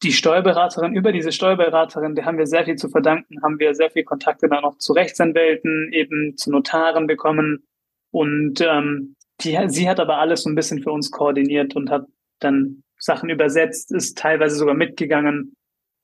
[0.03, 3.91] Die Steuerberaterin, über diese Steuerberaterin, der haben wir sehr viel zu verdanken, haben wir sehr
[3.91, 7.67] viel Kontakte dann auch zu Rechtsanwälten, eben zu Notaren bekommen.
[8.11, 12.07] Und ähm, die, sie hat aber alles so ein bisschen für uns koordiniert und hat
[12.39, 15.55] dann Sachen übersetzt, ist teilweise sogar mitgegangen,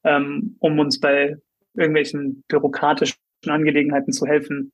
[0.04, 1.36] ähm, um uns bei
[1.74, 4.72] irgendwelchen bürokratischen Angelegenheiten zu helfen.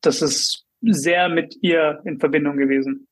[0.00, 3.08] Das ist sehr mit ihr in Verbindung gewesen.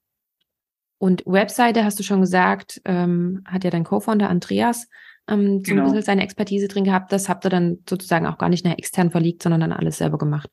[0.98, 4.88] Und Webseite, hast du schon gesagt, ähm, hat ja dein Co-Founder Andreas
[5.28, 5.82] ähm, so genau.
[5.82, 7.12] ein bisschen seine Expertise drin gehabt.
[7.12, 10.18] Das habt ihr dann sozusagen auch gar nicht nach extern verlegt, sondern dann alles selber
[10.18, 10.50] gemacht.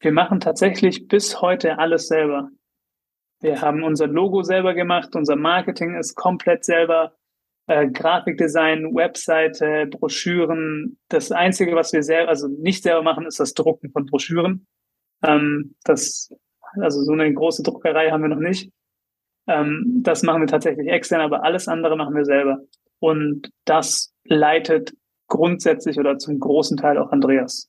[0.00, 2.50] Wir machen tatsächlich bis heute alles selber.
[3.40, 7.12] Wir haben unser Logo selber gemacht, unser Marketing ist komplett selber,
[7.66, 10.98] äh, Grafikdesign, Webseite, Broschüren.
[11.08, 14.66] Das Einzige, was wir selber, also nicht selber machen, ist das Drucken von Broschüren.
[15.22, 16.32] Ähm, das,
[16.80, 18.72] also so eine große Druckerei haben wir noch nicht.
[19.46, 22.60] Ähm, das machen wir tatsächlich extern, aber alles andere machen wir selber.
[23.00, 24.94] Und das leitet
[25.28, 27.68] grundsätzlich oder zum großen Teil auch Andreas.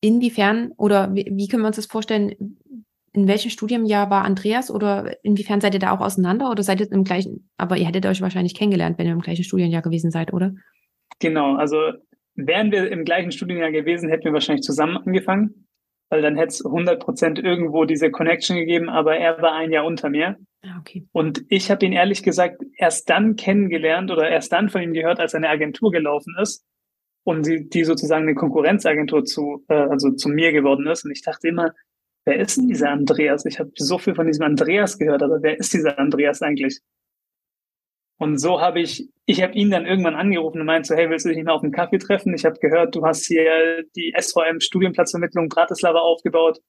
[0.00, 2.56] Inwiefern oder wie, wie können wir uns das vorstellen?
[3.12, 6.90] in welchem Studienjahr war Andreas oder inwiefern seid ihr da auch auseinander oder seid ihr
[6.90, 10.32] im gleichen, aber ihr hättet euch wahrscheinlich kennengelernt, wenn ihr im gleichen Studienjahr gewesen seid,
[10.32, 10.54] oder?
[11.18, 11.76] Genau, also
[12.34, 15.66] wären wir im gleichen Studienjahr gewesen, hätten wir wahrscheinlich zusammen angefangen,
[16.08, 19.84] weil dann hätte es 100 Prozent irgendwo diese Connection gegeben, aber er war ein Jahr
[19.84, 20.36] unter mir.
[20.64, 21.06] Ah, okay.
[21.12, 25.18] Und ich habe ihn ehrlich gesagt erst dann kennengelernt oder erst dann von ihm gehört,
[25.18, 26.64] als eine Agentur gelaufen ist
[27.24, 31.04] und die, die sozusagen eine Konkurrenzagentur zu, äh, also zu mir geworden ist.
[31.04, 31.72] Und ich dachte immer,
[32.24, 33.44] wer ist denn dieser Andreas?
[33.44, 36.80] Ich habe so viel von diesem Andreas gehört, aber wer ist dieser Andreas eigentlich?
[38.18, 41.24] Und so habe ich, ich habe ihn dann irgendwann angerufen und meinte so, hey, willst
[41.24, 42.34] du dich mal auf einen Kaffee treffen?
[42.34, 46.60] Ich habe gehört, du hast hier die SVM Studienplatzvermittlung Bratislava aufgebaut.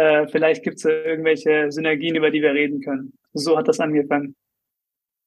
[0.00, 3.12] Äh, vielleicht gibt es irgendwelche Synergien, über die wir reden können.
[3.34, 4.34] So hat das angefangen.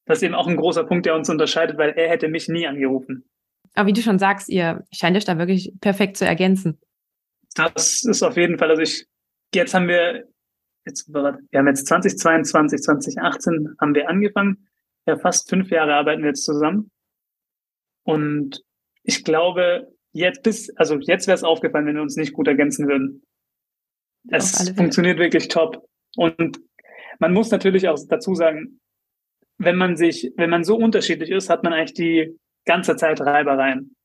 [0.05, 2.65] Das ist eben auch ein großer Punkt, der uns unterscheidet, weil er hätte mich nie
[2.65, 3.29] angerufen.
[3.75, 6.79] Aber wie du schon sagst, ihr scheint euch da wirklich perfekt zu ergänzen.
[7.53, 9.05] Das ist auf jeden Fall, also ich
[9.53, 10.27] jetzt haben wir,
[10.86, 14.67] jetzt, wir haben jetzt 2022, 2018 haben wir angefangen.
[15.05, 16.89] Ja, fast fünf Jahre arbeiten wir jetzt zusammen.
[18.03, 18.63] Und
[19.03, 22.88] ich glaube, jetzt bis, also jetzt wäre es aufgefallen, wenn wir uns nicht gut ergänzen
[22.88, 23.23] würden.
[24.29, 25.88] Es funktioniert wirklich top.
[26.15, 26.59] Und
[27.19, 28.79] man muss natürlich auch dazu sagen,
[29.57, 33.95] wenn man sich, wenn man so unterschiedlich ist, hat man eigentlich die ganze Zeit Reibereien.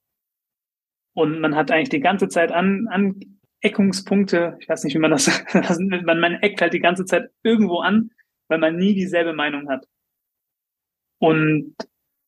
[1.14, 2.86] Und man hat eigentlich die ganze Zeit an,
[3.62, 5.26] Aneckungspunkte, ich weiß nicht, wie man das,
[5.78, 8.10] man, man eckt halt die ganze Zeit irgendwo an,
[8.48, 9.86] weil man nie dieselbe Meinung hat.
[11.20, 11.74] Und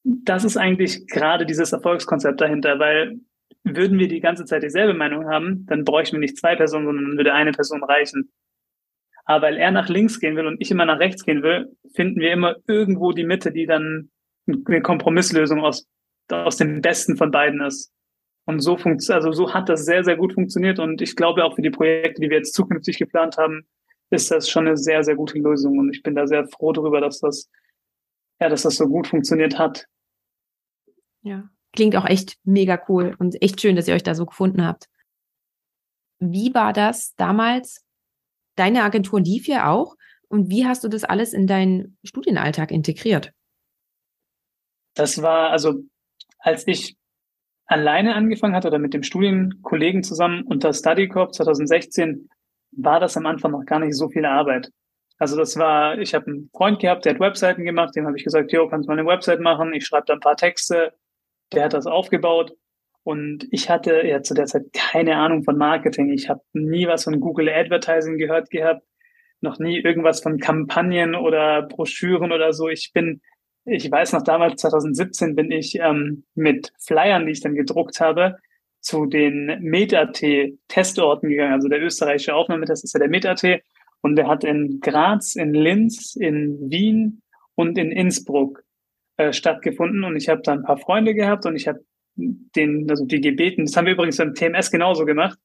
[0.02, 3.20] das ist eigentlich gerade dieses Erfolgskonzept dahinter, weil
[3.64, 7.04] würden wir die ganze Zeit dieselbe Meinung haben, dann bräuchten wir nicht zwei Personen, sondern
[7.04, 8.32] dann würde eine Person reichen.
[9.24, 12.20] Aber weil er nach links gehen will und ich immer nach rechts gehen will, finden
[12.20, 14.10] wir immer irgendwo die Mitte, die dann
[14.46, 15.86] eine Kompromisslösung aus,
[16.30, 17.92] aus dem Besten von beiden ist.
[18.46, 20.78] Und so funkt, also so hat das sehr, sehr gut funktioniert.
[20.78, 23.68] Und ich glaube auch für die Projekte, die wir jetzt zukünftig geplant haben,
[24.10, 25.78] ist das schon eine sehr, sehr gute Lösung.
[25.78, 27.48] Und ich bin da sehr froh darüber, dass das,
[28.40, 29.86] ja, dass das so gut funktioniert hat.
[31.22, 34.66] Ja, klingt auch echt mega cool und echt schön, dass ihr euch da so gefunden
[34.66, 34.88] habt.
[36.18, 37.84] Wie war das damals?
[38.56, 39.96] Deine Agentur lief ja auch.
[40.28, 43.32] Und wie hast du das alles in deinen Studienalltag integriert?
[44.94, 45.82] Das war also,
[46.38, 46.96] als ich
[47.66, 52.28] alleine angefangen hatte oder mit dem Studienkollegen zusammen unter StudyCorp 2016,
[52.72, 54.70] war das am Anfang noch gar nicht so viel Arbeit.
[55.18, 58.24] Also das war, ich habe einen Freund gehabt, der hat Webseiten gemacht, dem habe ich
[58.24, 60.94] gesagt, jo, kannst du mal eine Website machen, ich schreibe da ein paar Texte,
[61.52, 62.52] der hat das aufgebaut
[63.02, 66.10] und ich hatte ja zu der Zeit keine Ahnung von Marketing.
[66.10, 68.82] Ich habe nie was von Google Advertising gehört gehabt,
[69.40, 72.68] noch nie irgendwas von Kampagnen oder Broschüren oder so.
[72.68, 73.22] Ich bin,
[73.64, 78.36] ich weiß noch damals 2017 bin ich ähm, mit Flyern, die ich dann gedruckt habe,
[78.80, 81.54] zu den MedAT-Testorten gegangen.
[81.54, 83.62] Also der österreichische Aufnahmetest ist ja der MedAT
[84.02, 87.22] und der hat in Graz, in Linz, in Wien
[87.54, 88.62] und in Innsbruck
[89.20, 90.02] äh, stattgefunden.
[90.04, 91.80] Und ich habe da ein paar Freunde gehabt und ich habe
[92.16, 95.38] den, also die gebeten, das haben wir übrigens beim TMS genauso gemacht.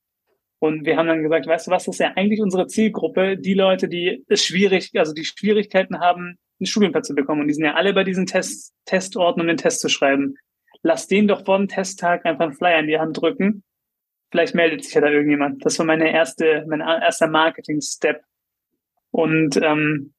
[0.59, 3.53] Und wir haben dann gesagt, weißt du was, das ist ja eigentlich unsere Zielgruppe, die
[3.53, 7.41] Leute, die es schwierig, also die Schwierigkeiten haben, einen Studienplatz zu bekommen.
[7.41, 10.35] Und die sind ja alle bei diesen Test, Testorten, um den Test zu schreiben.
[10.81, 13.63] Lass denen doch vor dem Testtag einfach einen Flyer in die Hand drücken.
[14.31, 15.65] Vielleicht meldet sich ja da irgendjemand.
[15.65, 18.21] Das war meine erste, mein erster Marketing-Step.
[19.11, 20.14] Und ähm,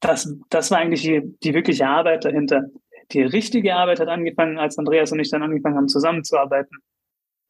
[0.00, 2.64] das, das war eigentlich die, die wirkliche Arbeit dahinter.
[3.12, 6.78] Die richtige Arbeit hat angefangen, als Andreas und ich dann angefangen haben, zusammenzuarbeiten.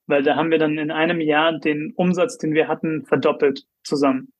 [0.06, 4.32] Weil da haben wir dann in einem Jahr den Umsatz, den wir hatten, verdoppelt zusammen.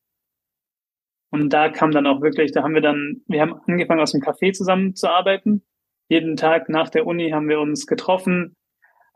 [1.31, 4.23] Und da kam dann auch wirklich, da haben wir dann, wir haben angefangen, aus dem
[4.23, 5.65] Café zusammenzuarbeiten.
[6.09, 8.55] Jeden Tag nach der Uni haben wir uns getroffen,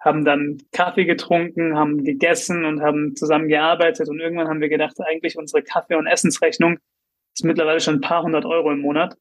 [0.00, 4.08] haben dann Kaffee getrunken, haben gegessen und haben zusammen gearbeitet.
[4.08, 6.78] Und irgendwann haben wir gedacht, eigentlich unsere Kaffee- und Essensrechnung
[7.34, 9.16] ist mittlerweile schon ein paar hundert Euro im Monat.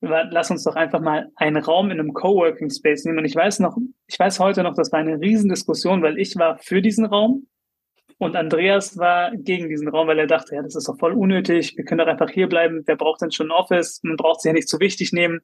[0.00, 3.18] Lass uns doch einfach mal einen Raum in einem Coworking Space nehmen.
[3.18, 6.58] Und ich weiß noch, ich weiß heute noch, das war eine Riesendiskussion, weil ich war
[6.58, 7.46] für diesen Raum
[8.18, 11.76] und Andreas war gegen diesen Raum, weil er dachte, ja, das ist doch voll unnötig.
[11.76, 12.82] Wir können doch einfach hier bleiben.
[12.86, 14.00] Wer braucht denn schon ein Office?
[14.02, 15.40] Man braucht sich ja nicht zu wichtig nehmen.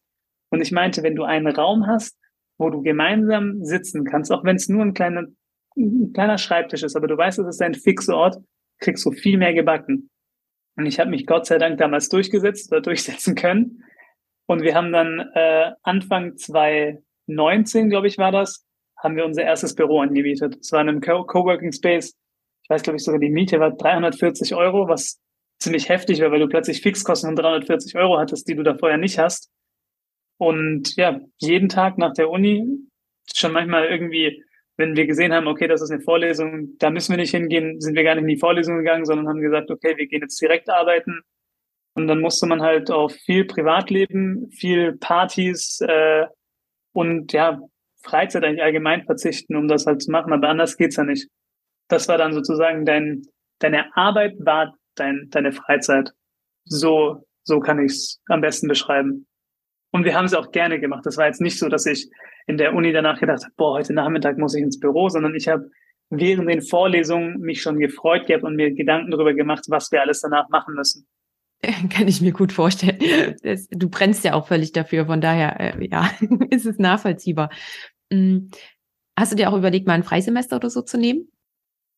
[0.50, 2.18] Und ich meinte, wenn du einen Raum hast,
[2.58, 5.24] wo du gemeinsam sitzen kannst, auch wenn es nur ein kleiner,
[5.76, 8.36] ein kleiner Schreibtisch ist, aber du weißt, es ist ein Fixort,
[8.78, 10.10] kriegst du viel mehr gebacken.
[10.80, 13.84] Und ich habe mich Gott sei Dank damals durchgesetzt oder durchsetzen können.
[14.46, 18.66] Und wir haben dann äh, Anfang 2019, glaube ich, war das,
[18.96, 20.56] haben wir unser erstes Büro angemietet.
[20.58, 22.16] Es war in einem Coworking Space.
[22.62, 25.20] Ich weiß, glaube ich, sogar die Miete war 340 Euro, was
[25.58, 28.96] ziemlich heftig war, weil du plötzlich Fixkosten von 340 Euro hattest, die du da vorher
[28.96, 29.50] nicht hast.
[30.38, 32.64] Und ja, jeden Tag nach der Uni,
[33.34, 34.42] schon manchmal irgendwie
[34.80, 37.94] wenn wir gesehen haben, okay, das ist eine Vorlesung, da müssen wir nicht hingehen, sind
[37.94, 40.68] wir gar nicht in die Vorlesung gegangen, sondern haben gesagt, okay, wir gehen jetzt direkt
[40.68, 41.20] arbeiten.
[41.94, 46.26] Und dann musste man halt auf viel Privatleben, viel Partys äh,
[46.92, 47.60] und ja,
[48.02, 50.32] Freizeit eigentlich allgemein verzichten, um das halt zu machen.
[50.32, 51.28] Aber anders geht's ja nicht.
[51.88, 53.22] Das war dann sozusagen dein,
[53.58, 56.10] deine Arbeit war dein, deine Freizeit.
[56.64, 59.26] So, so kann ich es am besten beschreiben.
[59.92, 61.04] Und wir haben es auch gerne gemacht.
[61.04, 62.08] Das war jetzt nicht so, dass ich
[62.46, 65.48] in der Uni danach gedacht habe, boah, heute Nachmittag muss ich ins Büro, sondern ich
[65.48, 65.70] habe
[66.10, 70.20] während den Vorlesungen mich schon gefreut gehabt und mir Gedanken darüber gemacht, was wir alles
[70.20, 71.06] danach machen müssen.
[71.90, 72.98] Kann ich mir gut vorstellen.
[73.70, 76.10] Du brennst ja auch völlig dafür, von daher, äh, ja,
[76.50, 77.50] ist es nachvollziehbar.
[78.12, 78.50] Hm,
[79.16, 81.28] hast du dir auch überlegt, mal ein Freisemester oder so zu nehmen?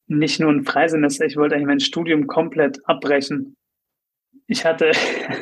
[0.09, 3.57] Nicht nur ein Freisemester, ich wollte eigentlich mein Studium komplett abbrechen.
[4.47, 4.91] Ich hatte.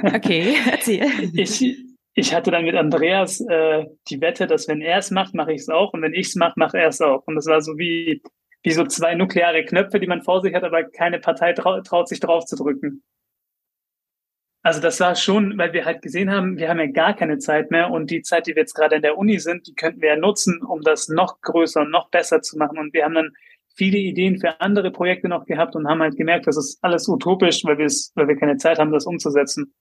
[0.05, 1.07] Okay, erzähl.
[1.33, 5.53] ich, ich hatte dann mit Andreas äh, die Wette, dass wenn er es macht, mache
[5.53, 7.27] ich es auch und wenn ich es mache, mache er es auch.
[7.27, 8.23] Und das war so wie,
[8.63, 12.09] wie so zwei nukleare Knöpfe, die man vor sich hat, aber keine Partei trau traut
[12.09, 13.03] sich drauf zu drücken.
[14.63, 17.71] Also das war schon, weil wir halt gesehen haben, wir haben ja gar keine Zeit
[17.71, 20.11] mehr und die Zeit, die wir jetzt gerade in der Uni sind, die könnten wir
[20.11, 22.79] ja nutzen, um das noch größer und noch besser zu machen.
[22.79, 23.33] Und wir haben dann
[23.75, 27.65] viele Ideen für andere Projekte noch gehabt und haben halt gemerkt, das ist alles utopisch,
[27.65, 29.73] weil weil wir keine Zeit haben, das umzusetzen.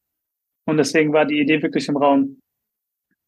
[0.69, 2.39] Und deswegen war die Idee wirklich im Raum.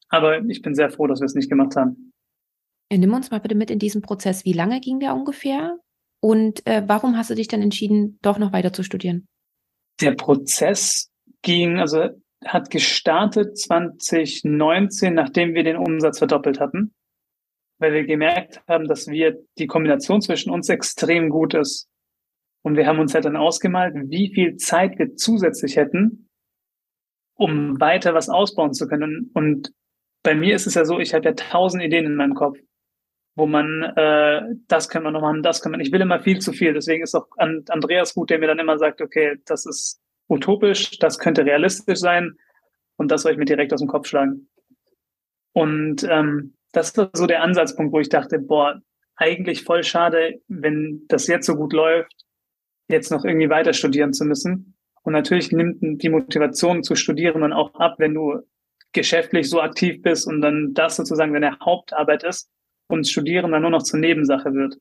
[0.10, 2.14] Aber ich bin sehr froh, dass wir es nicht gemacht haben.
[2.92, 4.46] Nimm uns mal bitte mit in diesen Prozess.
[4.46, 5.80] Wie lange ging der ungefähr?
[6.22, 9.28] Und äh, warum hast du dich dann entschieden, doch noch weiter zu studieren?
[10.02, 11.10] Der Prozess
[11.42, 12.10] ging, also
[12.46, 16.94] hat gestartet 2019, nachdem wir den Umsatz verdoppelt hatten,
[17.80, 21.88] weil wir gemerkt haben, dass wir die Kombination zwischen uns extrem gut ist.
[22.64, 26.30] Und wir haben uns halt dann ausgemalt, wie viel Zeit wir zusätzlich hätten,
[27.42, 29.32] um weiter was ausbauen zu können.
[29.34, 29.74] Und
[30.22, 32.60] bei mir ist es ja so, ich habe ja tausend Ideen in meinem Kopf,
[33.34, 35.82] wo man, äh, das kann man noch machen, das kann man.
[35.82, 36.74] Ich will immer viel zu viel.
[36.74, 41.18] Deswegen ist auch Andreas gut, der mir dann immer sagt, okay, das ist utopisch, das
[41.18, 42.38] könnte realistisch sein
[42.98, 44.48] und das soll ich mir direkt aus dem Kopf schlagen.
[45.54, 48.80] Und ähm, das war so der Ansatzpunkt, wo ich dachte, boah,
[49.16, 52.14] eigentlich voll schade, wenn das jetzt so gut läuft,
[52.88, 54.76] jetzt noch irgendwie weiter studieren zu müssen.
[55.04, 58.42] Und natürlich nimmt die Motivation zu studieren dann auch ab, wenn du
[58.94, 62.50] geschäftlich so aktiv bist und dann das sozusagen deine Hauptarbeit ist
[62.88, 64.78] und Studieren dann nur noch zur Nebensache wird.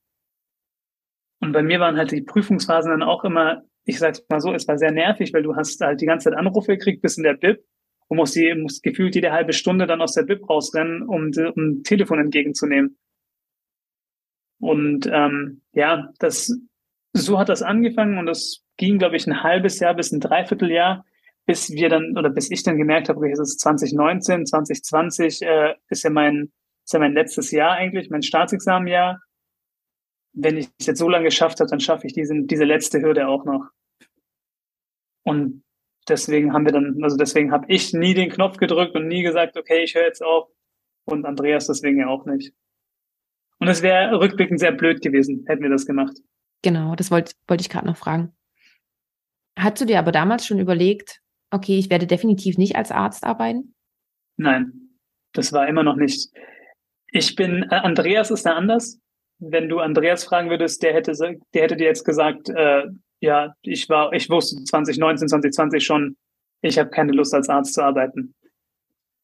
[1.41, 4.69] Und bei mir waren halt die Prüfungsphasen dann auch immer, ich sag's mal so, es
[4.69, 7.35] war sehr nervig, weil du hast halt die ganze Zeit Anrufe gekriegt bis in der
[7.35, 7.65] Bib
[8.09, 11.83] und musst, die, musst gefühlt jede halbe Stunde dann aus der Bib rausrennen, um, um
[11.83, 12.99] Telefon entgegenzunehmen.
[14.59, 16.55] Und ähm, ja, das
[17.13, 21.05] so hat das angefangen und das ging, glaube ich, ein halbes Jahr bis ein Dreivierteljahr,
[21.47, 25.75] bis wir dann oder bis ich dann gemerkt habe, okay, es ist 2019, 2020 äh,
[25.89, 26.53] ist ja mein
[26.91, 29.21] ist ja mein letztes Jahr eigentlich, mein Staatsexamenjahr.
[30.33, 33.29] Wenn ich es jetzt so lange geschafft habe, dann schaffe ich diesen, diese letzte Hürde
[33.29, 33.69] auch noch.
[35.23, 35.63] Und
[36.09, 39.57] deswegen haben wir dann, also deswegen habe ich nie den Knopf gedrückt und nie gesagt,
[39.57, 40.49] okay, ich höre jetzt auf.
[41.05, 42.53] Und Andreas deswegen ja auch nicht.
[43.59, 46.17] Und es wäre rückblickend sehr blöd gewesen, hätten wir das gemacht.
[46.63, 48.35] Genau, das wollte wollte ich gerade noch fragen.
[49.59, 51.21] Hast du dir aber damals schon überlegt,
[51.51, 53.75] okay, ich werde definitiv nicht als Arzt arbeiten?
[54.37, 54.91] Nein,
[55.33, 56.31] das war immer noch nicht.
[57.13, 58.99] Ich bin, äh, Andreas ist da anders.
[59.39, 62.85] Wenn du Andreas fragen würdest, der hätte, der hätte dir jetzt gesagt, äh,
[63.21, 66.17] ja, ich war, ich wusste 2019, 2020 schon,
[66.63, 68.35] ich habe keine Lust als Arzt zu arbeiten.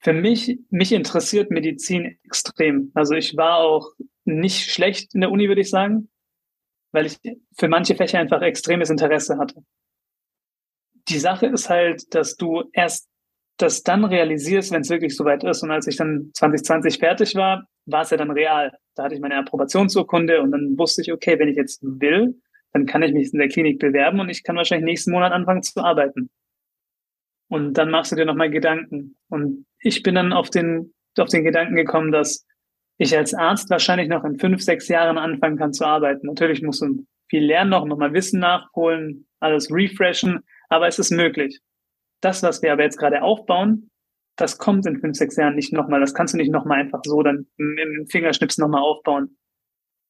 [0.01, 2.91] Für mich, mich interessiert Medizin extrem.
[2.95, 3.93] Also ich war auch
[4.25, 6.09] nicht schlecht in der Uni, würde ich sagen,
[6.97, 7.19] weil ich
[7.59, 9.63] für manche Fächer einfach extremes Interesse hatte.
[11.09, 13.07] Die Sache ist halt, dass du erst
[13.59, 15.63] das dann realisierst, wenn es wirklich soweit ist.
[15.63, 18.73] Und als ich dann 2020 fertig war, war es ja dann real.
[18.95, 22.41] Da hatte ich meine Approbationsurkunde und dann wusste ich, okay, wenn ich jetzt will,
[22.73, 25.63] dann kann ich mich in der Klinik bewerben und ich kann wahrscheinlich nächsten Monat anfangen
[25.63, 26.31] zu arbeiten.
[27.49, 29.17] Und dann machst du dir nochmal Gedanken.
[29.29, 32.47] Und ich bin dann auf den, auf den Gedanken gekommen, dass
[32.99, 36.27] ich als Arzt wahrscheinlich noch in fünf, sechs Jahren anfangen kann zu arbeiten.
[36.27, 41.61] Natürlich muss man viel lernen noch, nochmal Wissen nachholen, alles refreshen, aber es ist möglich.
[42.21, 43.91] Das, was wir aber jetzt gerade aufbauen,
[44.37, 46.01] das kommt in fünf, sechs Jahren nicht nochmal.
[46.01, 49.37] Das kannst du nicht nochmal einfach so dann im Fingerschnips nochmal aufbauen.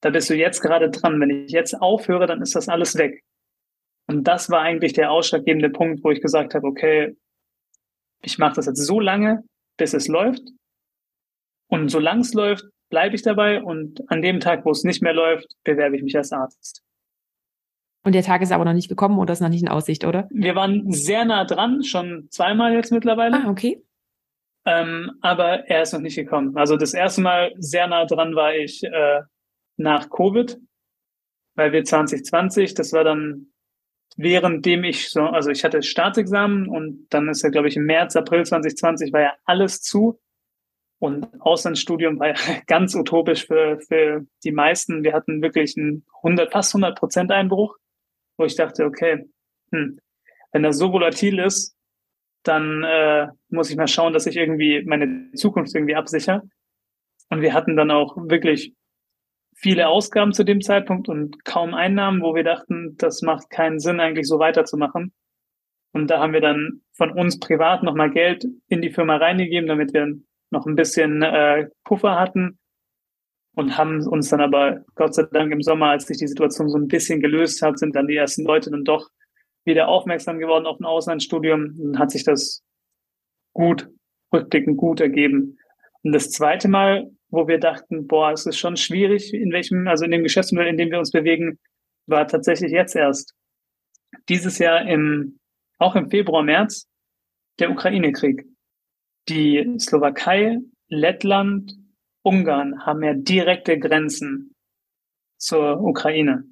[0.00, 1.20] Da bist du jetzt gerade dran.
[1.20, 3.22] Wenn ich jetzt aufhöre, dann ist das alles weg.
[4.08, 7.16] Und das war eigentlich der ausschlaggebende Punkt, wo ich gesagt habe, okay,
[8.22, 9.44] ich mache das jetzt so lange,
[9.76, 10.42] bis es läuft.
[11.68, 13.62] Und solange es läuft, bleibe ich dabei.
[13.62, 16.82] Und an dem Tag, wo es nicht mehr läuft, bewerbe ich mich als Arzt.
[18.04, 20.28] Und der Tag ist aber noch nicht gekommen oder ist noch nicht in Aussicht, oder?
[20.30, 23.44] Wir waren sehr nah dran, schon zweimal jetzt mittlerweile.
[23.44, 23.82] Ah, okay.
[24.64, 26.56] Ähm, aber er ist noch nicht gekommen.
[26.56, 29.22] Also das erste Mal sehr nah dran war ich äh,
[29.76, 30.58] nach Covid,
[31.56, 33.48] weil wir 2020, das war dann
[34.16, 38.16] währenddem ich so, also ich hatte Staatsexamen und dann ist ja, glaube ich, im März,
[38.16, 40.18] April 2020 war ja alles zu.
[40.98, 42.34] Und Auslandsstudium war
[42.66, 45.04] ganz utopisch für, für die meisten.
[45.04, 47.76] Wir hatten wirklich einen 100, fast 100 Prozent Einbruch
[48.36, 49.28] wo ich dachte, okay,
[49.72, 49.98] hm,
[50.52, 51.76] wenn das so volatil ist,
[52.42, 56.42] dann äh, muss ich mal schauen, dass ich irgendwie meine Zukunft irgendwie absichere.
[57.28, 58.72] Und wir hatten dann auch wirklich
[59.54, 64.00] viele Ausgaben zu dem Zeitpunkt und kaum Einnahmen, wo wir dachten, das macht keinen Sinn,
[64.00, 65.12] eigentlich so weiterzumachen.
[65.92, 69.92] Und da haben wir dann von uns privat nochmal Geld in die Firma reingegeben, damit
[69.92, 70.14] wir
[70.56, 72.58] noch ein bisschen äh, Puffer hatten
[73.54, 76.78] und haben uns dann aber Gott sei Dank im Sommer, als sich die Situation so
[76.78, 79.08] ein bisschen gelöst hat, sind dann die ersten Leute dann doch
[79.64, 82.62] wieder aufmerksam geworden auf ein Auslandsstudium und hat sich das
[83.52, 83.88] gut,
[84.32, 85.58] rückblickend gut ergeben.
[86.02, 90.04] Und das zweite Mal, wo wir dachten, boah, es ist schon schwierig, in welchem, also
[90.04, 91.58] in dem Geschäftsmodell, in dem wir uns bewegen,
[92.06, 93.34] war tatsächlich jetzt erst.
[94.28, 95.38] Dieses Jahr im,
[95.78, 96.88] auch im Februar, März,
[97.58, 98.46] der Ukraine-Krieg.
[99.28, 100.58] Die Slowakei,
[100.88, 101.72] Lettland,
[102.22, 104.54] Ungarn haben ja direkte Grenzen
[105.38, 106.44] zur Ukraine.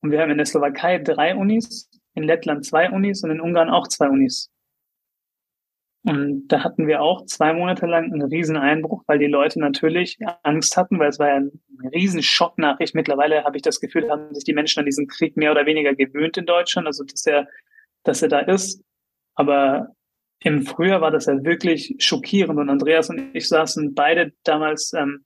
[0.00, 3.70] Und wir haben in der Slowakei drei Unis, in Lettland zwei Unis und in Ungarn
[3.70, 4.50] auch zwei Unis.
[6.06, 10.18] Und da hatten wir auch zwei Monate lang einen riesen Einbruch, weil die Leute natürlich
[10.42, 11.50] Angst hatten, weil es war ja eine
[11.92, 12.94] riesen Schocknachricht.
[12.94, 15.94] Mittlerweile habe ich das Gefühl, haben sich die Menschen an diesen Krieg mehr oder weniger
[15.94, 17.48] gewöhnt in Deutschland, also dass er,
[18.02, 18.84] dass er da ist.
[19.34, 19.94] Aber
[20.40, 25.24] im Frühjahr war das ja wirklich schockierend und Andreas und ich saßen beide damals ähm,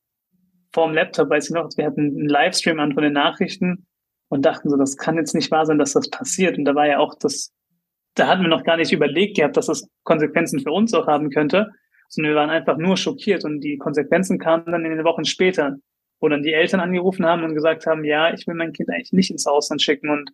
[0.73, 3.87] vorm Laptop, weiß ich noch, wir hatten einen Livestream an von den Nachrichten
[4.29, 6.59] und dachten so, das kann jetzt nicht wahr sein, dass das passiert.
[6.59, 7.53] Und da war ja auch das
[8.19, 11.31] da hatten wir noch gar nicht überlegt gehabt, dass das Konsequenzen für uns auch haben
[11.31, 11.71] könnte,
[12.09, 15.77] sondern wir waren einfach nur schockiert und die Konsequenzen kamen dann in den Wochen später,
[16.21, 19.13] wo dann die Eltern angerufen haben und gesagt haben, ja, ich will mein Kind eigentlich
[19.13, 20.31] nicht ins Ausland schicken und,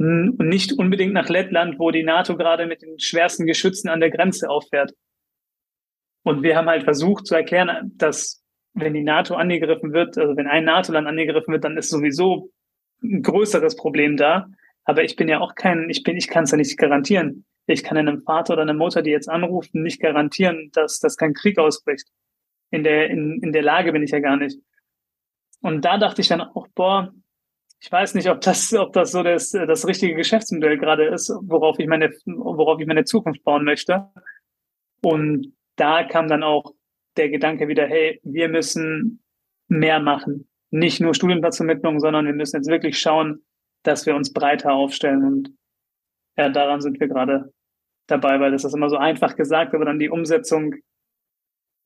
[0.00, 4.10] und nicht unbedingt nach Lettland, wo die NATO gerade mit den schwersten Geschützen an der
[4.10, 4.94] Grenze auffährt.
[6.22, 8.42] Und wir haben halt versucht zu erklären, dass
[8.72, 12.50] wenn die NATO angegriffen wird, also wenn ein NATO-Land angegriffen wird, dann ist sowieso
[13.02, 14.48] ein größeres Problem da.
[14.84, 17.44] Aber ich bin ja auch kein, ich bin, ich kann es ja nicht garantieren.
[17.66, 21.34] Ich kann einem Vater oder einer Mutter, die jetzt anrufen, nicht garantieren, dass, dass kein
[21.34, 22.08] Krieg ausbricht.
[22.70, 24.58] In der, in, in der Lage bin ich ja gar nicht.
[25.60, 27.12] Und da dachte ich dann auch, boah,
[27.80, 31.78] ich weiß nicht, ob das, ob das so das, das richtige Geschäftsmodell gerade ist, worauf
[31.78, 34.06] ich meine, worauf ich meine Zukunft bauen möchte.
[35.02, 36.74] Und da kam dann auch
[37.16, 39.22] der Gedanke wieder, hey, wir müssen
[39.68, 40.48] mehr machen.
[40.70, 43.44] Nicht nur Studienplatzvermittlung, sondern wir müssen jetzt wirklich schauen,
[43.82, 45.24] dass wir uns breiter aufstellen.
[45.24, 45.54] Und
[46.36, 47.50] ja, daran sind wir gerade
[48.06, 50.74] dabei, weil das ist immer so einfach gesagt, aber dann die Umsetzung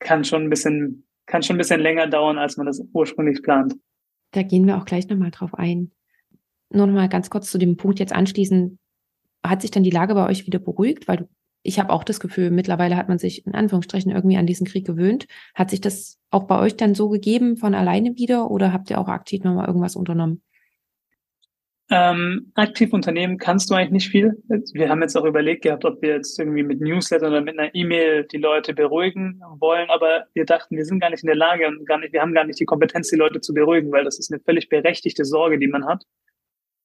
[0.01, 3.75] kann schon ein bisschen, kann schon ein bisschen länger dauern, als man das ursprünglich plant.
[4.35, 5.93] Da gehen wir auch gleich nochmal drauf ein.
[6.71, 8.79] Nur nochmal ganz kurz zu dem Punkt jetzt anschließen.
[9.45, 11.07] Hat sich dann die Lage bei euch wieder beruhigt?
[11.07, 11.29] Weil
[11.63, 14.85] ich habe auch das Gefühl, mittlerweile hat man sich in Anführungsstrichen irgendwie an diesen Krieg
[14.85, 15.29] gewöhnt.
[15.55, 19.01] Hat sich das auch bei euch dann so gegeben von alleine wieder oder habt ihr
[19.01, 20.43] auch aktiv nochmal irgendwas unternommen?
[21.91, 24.43] Ähm, aktiv unternehmen kannst du eigentlich nicht viel.
[24.73, 27.75] Wir haben jetzt auch überlegt gehabt, ob wir jetzt irgendwie mit Newsletter oder mit einer
[27.75, 31.69] E-Mail die Leute beruhigen wollen, aber wir dachten, wir sind gar nicht in der Lage
[31.69, 34.19] und gar nicht, wir haben gar nicht die Kompetenz, die Leute zu beruhigen, weil das
[34.19, 36.05] ist eine völlig berechtigte Sorge, die man hat.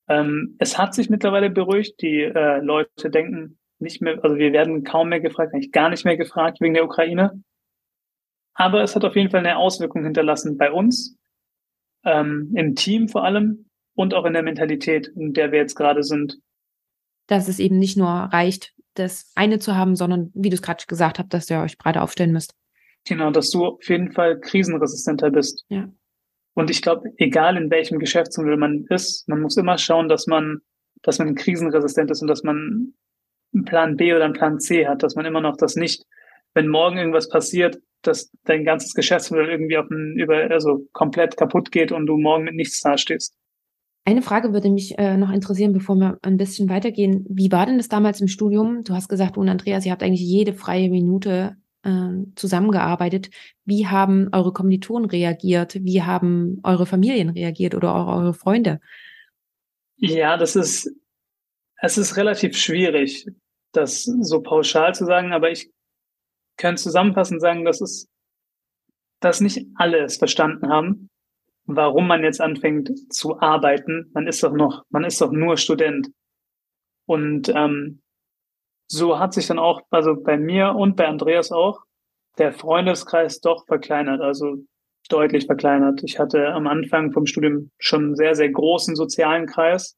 [0.10, 2.02] Ähm, es hat sich mittlerweile beruhigt.
[2.02, 6.04] Die äh, Leute denken nicht mehr, also wir werden kaum mehr gefragt, eigentlich gar nicht
[6.04, 7.42] mehr gefragt wegen der Ukraine.
[8.54, 11.18] Aber es hat auf jeden Fall eine Auswirkung hinterlassen bei uns,
[12.04, 16.04] ähm, im Team vor allem, und auch in der Mentalität, in der wir jetzt gerade
[16.04, 16.40] sind.
[17.28, 20.84] Dass es eben nicht nur reicht, das eine zu haben, sondern wie du es gerade
[20.88, 22.56] gesagt hast, dass ihr euch breiter aufstellen müsst.
[23.08, 25.66] Genau, dass du auf jeden Fall krisenresistenter bist.
[25.70, 25.90] Ja.
[26.54, 30.60] Und ich glaube, egal in welchem Geschäftsmodell man ist, man muss immer schauen, dass man,
[31.02, 32.94] dass man krisenresistent ist und dass man
[33.54, 36.06] einen Plan B oder einen Plan C hat, dass man immer noch das nicht,
[36.54, 41.72] wenn morgen irgendwas passiert, dass dein ganzes Geschäftsmodell irgendwie auf ein, über, also komplett kaputt
[41.72, 43.36] geht und du morgen mit nichts dastehst.
[44.06, 47.26] Eine Frage würde mich äh, noch interessieren, bevor wir ein bisschen weitergehen.
[47.30, 48.84] Wie war denn das damals im Studium?
[48.84, 53.30] Du hast gesagt, du und Andreas, ihr habt eigentlich jede freie Minute äh, zusammengearbeitet.
[53.66, 55.76] Wie haben eure Kommilitonen reagiert?
[55.84, 58.80] Wie haben eure Familien reagiert oder auch eure Freunde?
[59.98, 60.92] Ja, das ist,
[61.82, 63.28] es ist relativ schwierig,
[63.74, 65.70] das so pauschal zu sagen, aber ich
[66.58, 68.08] könnte zusammenfassend sagen, dass es,
[69.20, 71.10] dass nicht alle es verstanden haben
[71.76, 74.10] warum man jetzt anfängt zu arbeiten.
[74.14, 76.10] Man ist doch noch, man ist doch nur Student.
[77.06, 78.02] Und ähm,
[78.88, 81.82] so hat sich dann auch, also bei mir und bei Andreas auch,
[82.38, 84.58] der Freundeskreis doch verkleinert, also
[85.10, 86.02] deutlich verkleinert.
[86.04, 89.96] Ich hatte am Anfang vom Studium schon einen sehr, sehr großen sozialen Kreis.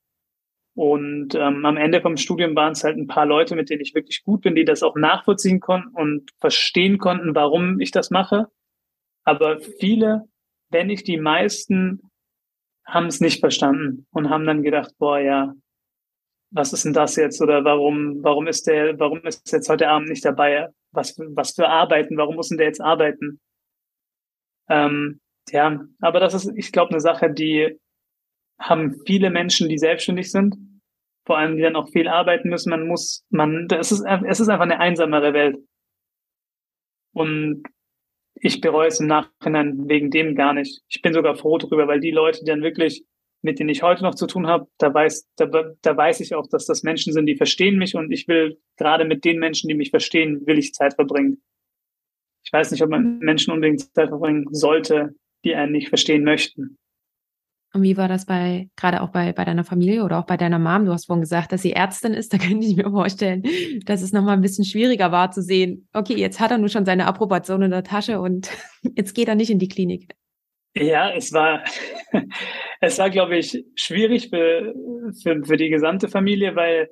[0.74, 3.94] Und ähm, am Ende vom Studium waren es halt ein paar Leute, mit denen ich
[3.94, 8.48] wirklich gut bin, die das auch nachvollziehen konnten und verstehen konnten, warum ich das mache.
[9.24, 10.31] Aber viele
[10.72, 12.12] wenn nicht die meisten,
[12.86, 15.54] haben es nicht verstanden und haben dann gedacht, boah, ja,
[16.52, 17.42] was ist denn das jetzt?
[17.42, 20.70] Oder warum, warum ist der, warum ist jetzt heute Abend nicht dabei?
[20.92, 22.18] Was, was für Arbeiten?
[22.18, 23.40] Warum muss denn der jetzt arbeiten?
[24.70, 27.78] Ähm, ja, aber das ist, ich glaube, eine Sache, die
[28.60, 30.56] haben viele Menschen, die selbstständig sind,
[31.26, 32.70] vor allem die dann auch viel arbeiten müssen.
[32.70, 35.58] Man muss, man, es ist, es ist einfach eine einsamere Welt.
[37.14, 37.64] Und
[38.44, 40.82] ich bereue es im Nachhinein wegen dem gar nicht.
[40.90, 43.06] Ich bin sogar froh drüber, weil die Leute, die dann wirklich,
[43.44, 45.46] mit denen ich heute noch zu tun habe, da weiß, da,
[45.82, 49.06] da weiß ich auch, dass das Menschen sind, die verstehen mich und ich will gerade
[49.06, 51.42] mit den Menschen, die mich verstehen, will ich Zeit verbringen.
[52.44, 55.14] Ich weiß nicht, ob man Menschen unbedingt Zeit verbringen sollte,
[55.46, 56.78] die einen nicht verstehen möchten.
[57.74, 60.60] Und wie war das bei, gerade auch bei, bei deiner Familie oder auch bei deiner
[60.60, 60.86] Mom?
[60.86, 62.34] Du hast vorhin gesagt, dass sie Ärztin ist.
[62.34, 63.44] Da könnte ich mir vorstellen,
[63.86, 66.86] dass es nochmal ein bisschen schwieriger war zu sehen, okay, jetzt hat er nur schon
[66.86, 68.50] seine Approbation in der Tasche und
[68.96, 70.14] jetzt geht er nicht in die Klinik.
[70.76, 71.64] Ja, es war,
[72.82, 74.74] es war, glaube ich, schwierig für,
[75.22, 76.90] für, für die gesamte Familie, weil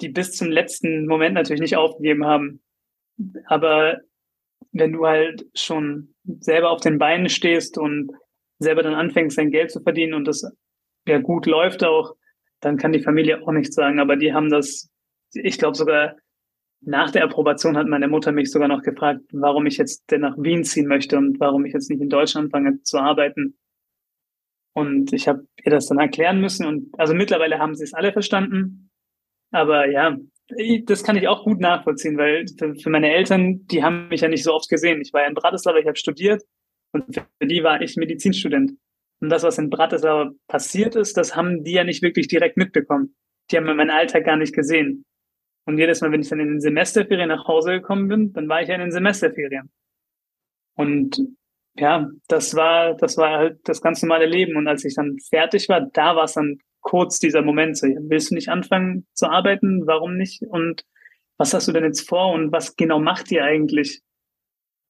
[0.00, 2.62] die bis zum letzten Moment natürlich nicht aufgegeben haben.
[3.46, 4.00] Aber
[4.72, 8.10] wenn du halt schon selber auf den Beinen stehst und
[8.64, 10.50] selber dann anfängst, dein Geld zu verdienen und das
[11.06, 12.16] ja gut läuft auch,
[12.60, 14.00] dann kann die Familie auch nichts sagen.
[14.00, 14.90] Aber die haben das,
[15.32, 16.16] ich glaube sogar
[16.86, 20.36] nach der Approbation hat meine Mutter mich sogar noch gefragt, warum ich jetzt denn nach
[20.36, 23.56] Wien ziehen möchte und warum ich jetzt nicht in Deutschland anfange zu arbeiten.
[24.74, 26.66] Und ich habe ihr das dann erklären müssen.
[26.66, 28.90] Und also mittlerweile haben sie es alle verstanden.
[29.50, 30.16] Aber ja,
[30.84, 34.28] das kann ich auch gut nachvollziehen, weil für, für meine Eltern, die haben mich ja
[34.28, 35.00] nicht so oft gesehen.
[35.00, 36.42] Ich war ja in Bratislava, ich habe studiert
[36.94, 38.72] und für die war ich Medizinstudent.
[39.20, 43.16] Und das, was in Bratislava passiert ist, das haben die ja nicht wirklich direkt mitbekommen.
[43.50, 45.04] Die haben meinen Alltag gar nicht gesehen.
[45.66, 48.62] Und jedes Mal, wenn ich dann in den Semesterferien nach Hause gekommen bin, dann war
[48.62, 49.70] ich ja in den Semesterferien.
[50.76, 51.20] Und
[51.76, 54.56] ja, das war, das war halt das ganz normale Leben.
[54.56, 58.30] Und als ich dann fertig war, da war es dann kurz dieser Moment so, willst
[58.30, 59.86] du nicht anfangen zu arbeiten?
[59.86, 60.42] Warum nicht?
[60.42, 60.84] Und
[61.38, 62.32] was hast du denn jetzt vor?
[62.32, 64.02] Und was genau macht ihr eigentlich?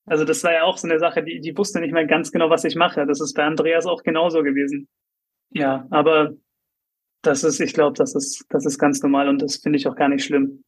[0.06, 2.50] Also das war ja auch so eine Sache, die, die wusste nicht mehr ganz genau,
[2.50, 3.06] was ich mache.
[3.06, 4.88] Das ist bei Andreas auch genauso gewesen.
[5.50, 6.34] Ja, aber
[7.22, 9.96] das ist, ich glaube, das ist, das ist ganz normal und das finde ich auch
[9.96, 10.62] gar nicht schlimm.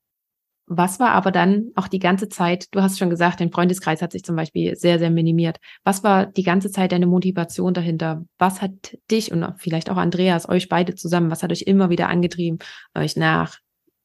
[0.68, 4.10] Was war aber dann auch die ganze Zeit, du hast schon gesagt, dein Freundeskreis hat
[4.10, 5.58] sich zum Beispiel sehr, sehr minimiert.
[5.84, 8.24] Was war die ganze Zeit deine Motivation dahinter?
[8.38, 12.08] Was hat dich und vielleicht auch Andreas, euch beide zusammen, was hat euch immer wieder
[12.08, 12.58] angetrieben,
[12.96, 13.58] euch nach,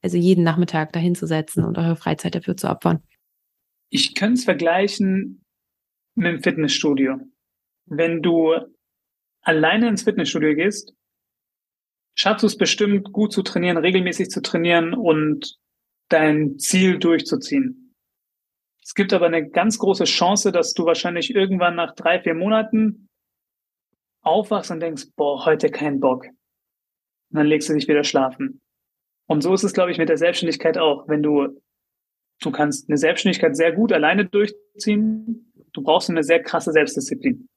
[0.04, 3.02] also jeden Nachmittag dahin zu setzen und eure Freizeit dafür zu opfern?
[3.94, 5.44] Ich könnte es vergleichen
[6.16, 7.20] mit dem Fitnessstudio.
[7.86, 8.56] Wenn du
[9.42, 10.94] alleine ins Fitnessstudio gehst,
[12.16, 15.58] schaffst du es bestimmt, gut zu trainieren, regelmäßig zu trainieren und
[16.10, 17.94] dein Ziel durchzuziehen.
[18.82, 23.10] Es gibt aber eine ganz große Chance, dass du wahrscheinlich irgendwann nach drei, vier Monaten
[24.22, 26.26] aufwachst und denkst, boah, heute kein Bock.
[26.26, 28.62] Und dann legst du dich wieder schlafen.
[29.28, 31.08] Und so ist es, glaube ich, mit der Selbstständigkeit auch.
[31.08, 31.62] Wenn du,
[32.42, 37.48] du kannst eine Selbstständigkeit sehr gut alleine durchziehen, du brauchst eine sehr krasse Selbstdisziplin.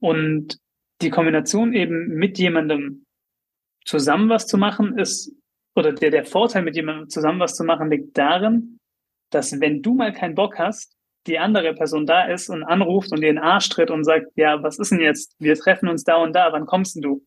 [0.00, 0.58] Und
[1.02, 3.04] die Kombination eben mit jemandem
[3.84, 5.32] zusammen was zu machen, ist
[5.74, 8.78] oder der, der Vorteil, mit jemandem zusammen was zu machen, liegt darin,
[9.30, 10.96] dass wenn du mal keinen Bock hast,
[11.26, 14.62] die andere Person da ist und anruft und dir den Arsch tritt und sagt, ja,
[14.62, 15.34] was ist denn jetzt?
[15.38, 17.26] Wir treffen uns da und da, wann kommst denn du?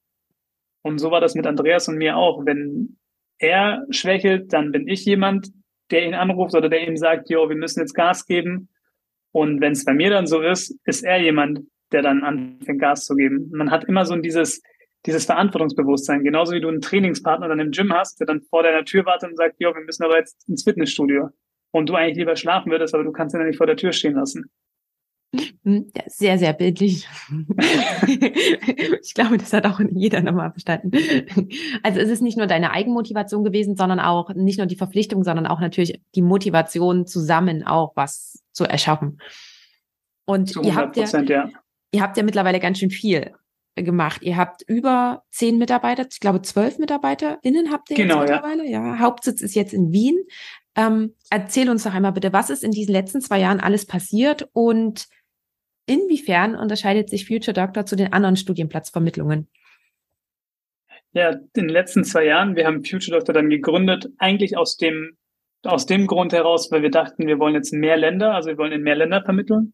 [0.82, 2.46] Und so war das mit Andreas und mir auch.
[2.46, 2.98] Wenn
[3.38, 5.50] er schwächelt, dann bin ich jemand,
[5.92, 8.70] der ihn anruft oder der ihm sagt, jo, wir müssen jetzt Gas geben.
[9.32, 11.62] Und wenn es bei mir dann so ist, ist er jemand,
[11.92, 13.50] der dann anfängt, Gas zu geben.
[13.54, 14.62] Man hat immer so dieses,
[15.06, 18.86] dieses Verantwortungsbewusstsein, genauso wie du einen Trainingspartner dann im Gym hast, der dann vor deiner
[18.86, 21.30] Tür wartet und sagt, jo, wir müssen aber jetzt ins Fitnessstudio.
[21.72, 23.92] Und du eigentlich lieber schlafen würdest, aber du kannst ihn ja nicht vor der Tür
[23.92, 24.50] stehen lassen.
[25.64, 27.08] Hm, ja, sehr, sehr bildlich.
[28.08, 30.92] ich glaube, das hat auch jeder nochmal verstanden.
[31.84, 35.46] Also es ist nicht nur deine Eigenmotivation gewesen, sondern auch nicht nur die Verpflichtung, sondern
[35.46, 39.20] auch natürlich die Motivation, zusammen auch was zu erschaffen.
[40.26, 41.50] Und ihr habt ja, ja,
[41.92, 43.34] ihr habt ja mittlerweile ganz schön viel
[43.76, 44.22] gemacht.
[44.24, 48.66] Ihr habt über zehn Mitarbeiter, ich glaube zwölf MitarbeiterInnen habt ihr genau, jetzt mittlerweile.
[48.66, 48.86] Ja.
[48.86, 49.00] ja.
[49.00, 50.18] Hauptsitz ist jetzt in Wien.
[50.76, 54.50] Ähm, erzähl uns doch einmal bitte, was ist in diesen letzten zwei Jahren alles passiert
[54.54, 55.08] und
[55.90, 59.48] inwiefern unterscheidet sich Future Doctor zu den anderen Studienplatzvermittlungen?
[61.12, 65.18] Ja, in den letzten zwei Jahren, wir haben Future Doctor dann gegründet, eigentlich aus dem,
[65.64, 68.72] aus dem Grund heraus, weil wir dachten, wir wollen jetzt mehr Länder, also wir wollen
[68.72, 69.74] in mehr Länder vermitteln.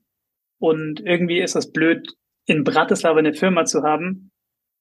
[0.59, 4.31] Und irgendwie ist das blöd, in Bratislava eine Firma zu haben,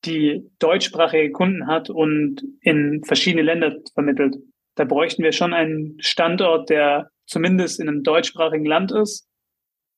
[0.04, 4.36] die deutschsprachige Kunden hat und in verschiedene Länder vermittelt.
[4.76, 9.26] Da bräuchten wir schon einen Standort, der zumindest in einem deutschsprachigen Land ist,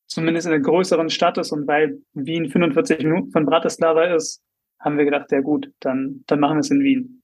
[0.07, 1.53] zumindest in einer größeren Stadt ist.
[1.53, 4.43] Und weil Wien 45 Minuten von Bratislava ist,
[4.81, 7.23] haben wir gedacht, ja gut, dann, dann machen wir es in Wien.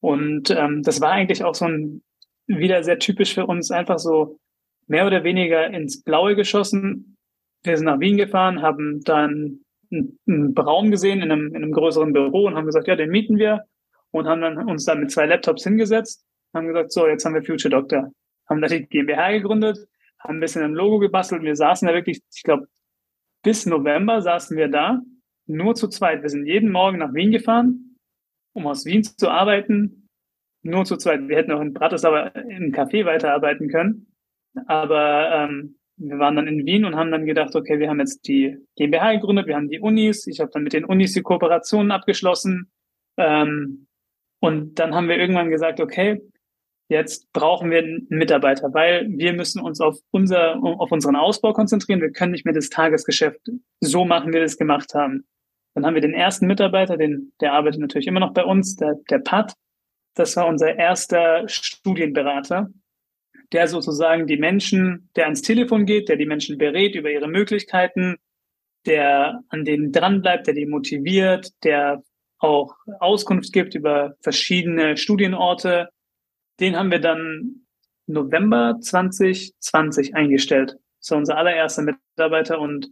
[0.00, 2.02] Und ähm, das war eigentlich auch so ein
[2.46, 4.38] wieder sehr typisch für uns, einfach so
[4.86, 7.16] mehr oder weniger ins Blaue geschossen,
[7.62, 12.12] wir sind nach Wien gefahren, haben dann einen, Raum gesehen in einem, in einem größeren
[12.12, 13.64] Büro und haben gesagt, ja, den mieten wir
[14.10, 17.42] und haben dann uns dann mit zwei Laptops hingesetzt, haben gesagt, so, jetzt haben wir
[17.42, 18.12] Future Doctor.
[18.48, 19.78] Haben da die GmbH gegründet,
[20.24, 21.42] haben ein bisschen ein Logo gebastelt.
[21.42, 22.66] Wir saßen da wirklich, ich glaube,
[23.42, 25.02] bis November saßen wir da,
[25.46, 26.22] nur zu zweit.
[26.22, 27.98] Wir sind jeden Morgen nach Wien gefahren,
[28.54, 30.08] um aus Wien zu arbeiten,
[30.62, 31.28] nur zu zweit.
[31.28, 34.06] Wir hätten auch in Bratislava im Café weiterarbeiten können.
[34.66, 38.26] Aber ähm, wir waren dann in Wien und haben dann gedacht, okay, wir haben jetzt
[38.26, 41.92] die GmbH gegründet, wir haben die Unis, ich habe dann mit den Unis die Kooperationen
[41.92, 42.70] abgeschlossen.
[43.18, 43.86] Ähm,
[44.40, 46.20] und dann haben wir irgendwann gesagt, okay,
[46.88, 52.00] jetzt brauchen wir einen Mitarbeiter, weil wir müssen uns auf unser, auf unseren Ausbau konzentrieren.
[52.00, 53.40] Wir können nicht mehr das Tagesgeschäft
[53.80, 55.26] so machen, wie wir das gemacht haben.
[55.74, 58.96] Dann haben wir den ersten Mitarbeiter, den, der arbeitet natürlich immer noch bei uns, der,
[59.10, 59.54] der Pat.
[60.14, 62.68] Das war unser erster Studienberater
[63.54, 68.16] der sozusagen die Menschen, der ans Telefon geht, der die Menschen berät über ihre Möglichkeiten,
[68.84, 72.02] der an denen dranbleibt, der die motiviert, der
[72.38, 75.88] auch Auskunft gibt über verschiedene Studienorte.
[76.60, 77.66] Den haben wir dann
[78.06, 80.76] November 2020 eingestellt.
[81.08, 82.90] War unser allererster Mitarbeiter und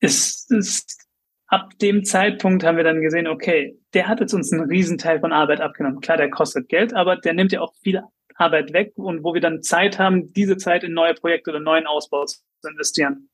[0.00, 1.06] ist, ist
[1.46, 5.32] ab dem Zeitpunkt haben wir dann gesehen, okay, der hat jetzt uns einen Riesenteil von
[5.32, 6.00] Arbeit abgenommen.
[6.00, 8.00] Klar, der kostet Geld, aber der nimmt ja auch viel
[8.36, 11.86] Arbeit weg und wo wir dann Zeit haben, diese Zeit in neue Projekte oder neuen
[11.86, 13.28] Ausbau zu investieren.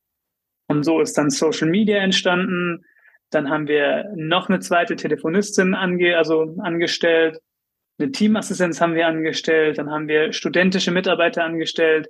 [0.69, 2.85] Und so ist dann Social Media entstanden.
[3.31, 7.39] Dann haben wir noch eine zweite Telefonistin ange, also angestellt.
[7.99, 9.79] Eine Teamassistenz haben wir angestellt.
[9.79, 12.09] Dann haben wir studentische Mitarbeiter angestellt.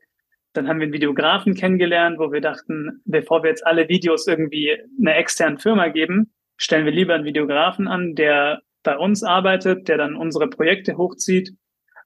[0.53, 4.77] Dann haben wir einen Videografen kennengelernt, wo wir dachten, bevor wir jetzt alle Videos irgendwie
[4.99, 9.99] einer externen Firma geben, stellen wir lieber einen Videografen an, der bei uns arbeitet, der
[9.99, 11.53] dann unsere Projekte hochzieht.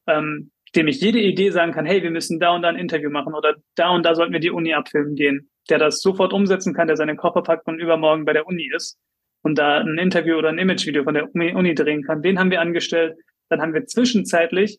[0.07, 3.11] Ähm, dem ich jede Idee sagen kann, hey, wir müssen da und da ein Interview
[3.11, 6.75] machen oder da und da sollten wir die Uni abfilmen gehen, der das sofort umsetzen
[6.75, 8.99] kann, der seine Koffer packt und übermorgen bei der Uni ist
[9.43, 12.23] und da ein Interview oder ein Imagevideo von der Uni drehen kann.
[12.23, 13.17] Den haben wir angestellt.
[13.51, 14.79] Dann haben wir zwischenzeitlich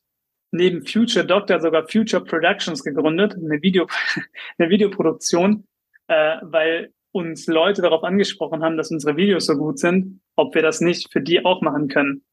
[0.51, 3.88] neben Future Doctor sogar Future Productions gegründet, eine, Video,
[4.57, 5.67] eine Videoproduktion,
[6.07, 10.61] äh, weil uns Leute darauf angesprochen haben, dass unsere Videos so gut sind, ob wir
[10.61, 12.24] das nicht für die auch machen können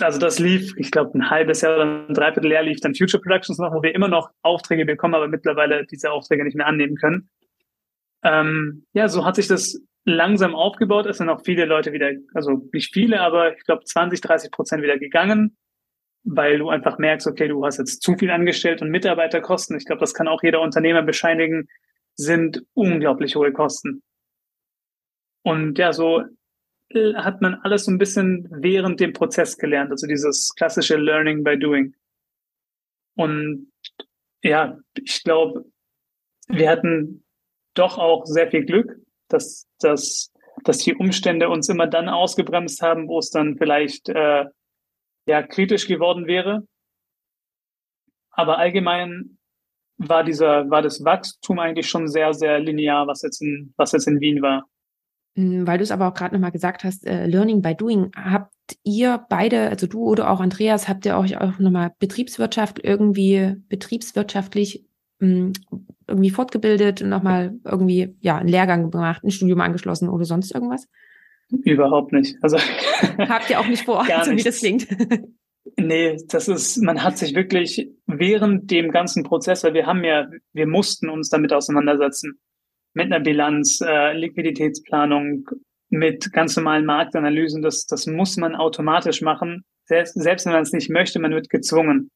[0.00, 3.58] also das lief, ich glaube, ein halbes Jahr oder ein Dreivierteljahr lief dann Future Productions
[3.58, 7.28] noch, wo wir immer noch Aufträge bekommen, aber mittlerweile diese Aufträge nicht mehr annehmen können.
[8.22, 11.06] Ähm, ja, so hat sich das langsam aufgebaut.
[11.06, 14.82] Es sind auch viele Leute wieder, also nicht viele, aber ich glaube 20, 30 Prozent
[14.82, 15.56] wieder gegangen,
[16.24, 19.76] weil du einfach merkst, okay, du hast jetzt zu viel angestellt und Mitarbeiterkosten.
[19.76, 21.68] Ich glaube, das kann auch jeder Unternehmer bescheinigen,
[22.16, 24.02] sind unglaublich hohe Kosten.
[25.42, 26.24] Und ja, so
[27.16, 31.58] hat man alles so ein bisschen während dem Prozess gelernt, also dieses klassische Learning by
[31.58, 31.94] Doing.
[33.16, 33.72] Und
[34.42, 35.64] ja, ich glaube,
[36.48, 37.24] wir hatten
[37.74, 38.96] doch auch sehr viel Glück,
[39.28, 40.32] dass, dass,
[40.64, 44.44] dass die Umstände uns immer dann ausgebremst haben, wo es dann vielleicht äh,
[45.26, 46.66] ja kritisch geworden wäre.
[48.30, 49.38] Aber allgemein
[49.96, 54.08] war dieser, war das Wachstum eigentlich schon sehr, sehr linear, was jetzt in, was jetzt
[54.08, 54.64] in Wien war.
[55.36, 58.52] Hm, weil du es aber auch gerade nochmal gesagt hast, äh, Learning by Doing, habt
[58.82, 64.84] ihr beide, also du oder auch Andreas, habt ihr euch auch nochmal Betriebswirtschaft irgendwie betriebswirtschaftlich
[65.24, 65.52] mh,
[66.06, 70.88] irgendwie fortgebildet und nochmal irgendwie ja einen Lehrgang gemacht, ein Studium angeschlossen oder sonst irgendwas?
[71.50, 72.36] Überhaupt nicht.
[72.42, 72.58] Also
[73.18, 74.86] habt ihr auch nicht vor, so wie das klingt.
[75.76, 80.28] Nee, das ist, man hat sich wirklich während dem ganzen Prozess, weil wir haben ja,
[80.52, 82.38] wir mussten uns damit auseinandersetzen
[82.92, 85.48] mit einer Bilanz, äh, Liquiditätsplanung,
[85.88, 87.62] mit ganz normalen Marktanalysen.
[87.62, 89.64] Das, das muss man automatisch machen.
[89.86, 92.10] Selbst, selbst wenn man es nicht möchte, man wird gezwungen.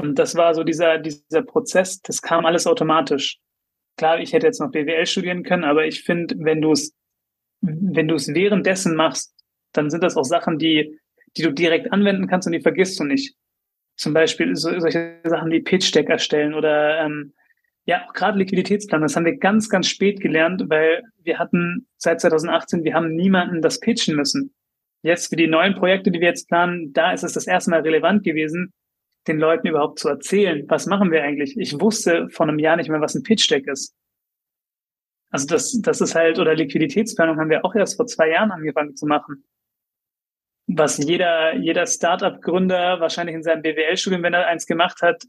[0.00, 3.38] Und das war so dieser, dieser Prozess, das kam alles automatisch.
[3.96, 6.94] Klar, ich hätte jetzt noch BWL studieren können, aber ich finde, wenn du es,
[7.60, 9.34] wenn du es währenddessen machst,
[9.72, 11.00] dann sind das auch Sachen, die,
[11.36, 13.34] die du direkt anwenden kannst und die vergisst du nicht.
[13.96, 17.34] Zum Beispiel so, solche Sachen wie Pitch Deck erstellen oder ähm,
[17.84, 22.20] ja, auch gerade Liquiditätsplan, das haben wir ganz, ganz spät gelernt, weil wir hatten seit
[22.20, 24.54] 2018, wir haben niemanden das pitchen müssen.
[25.02, 27.80] Jetzt für die neuen Projekte, die wir jetzt planen, da ist es das erste Mal
[27.80, 28.72] relevant gewesen,
[29.28, 31.56] den Leuten überhaupt zu erzählen, was machen wir eigentlich?
[31.56, 33.94] Ich wusste vor einem Jahr nicht mehr, was ein Pitch-Deck ist.
[35.30, 38.96] Also das, das ist halt, oder Liquiditätsplanung haben wir auch erst vor zwei Jahren angefangen
[38.96, 39.44] zu machen.
[40.66, 45.24] Was jeder, jeder Startup-Gründer wahrscheinlich in seinem BWL-Studium, wenn er eins gemacht hat,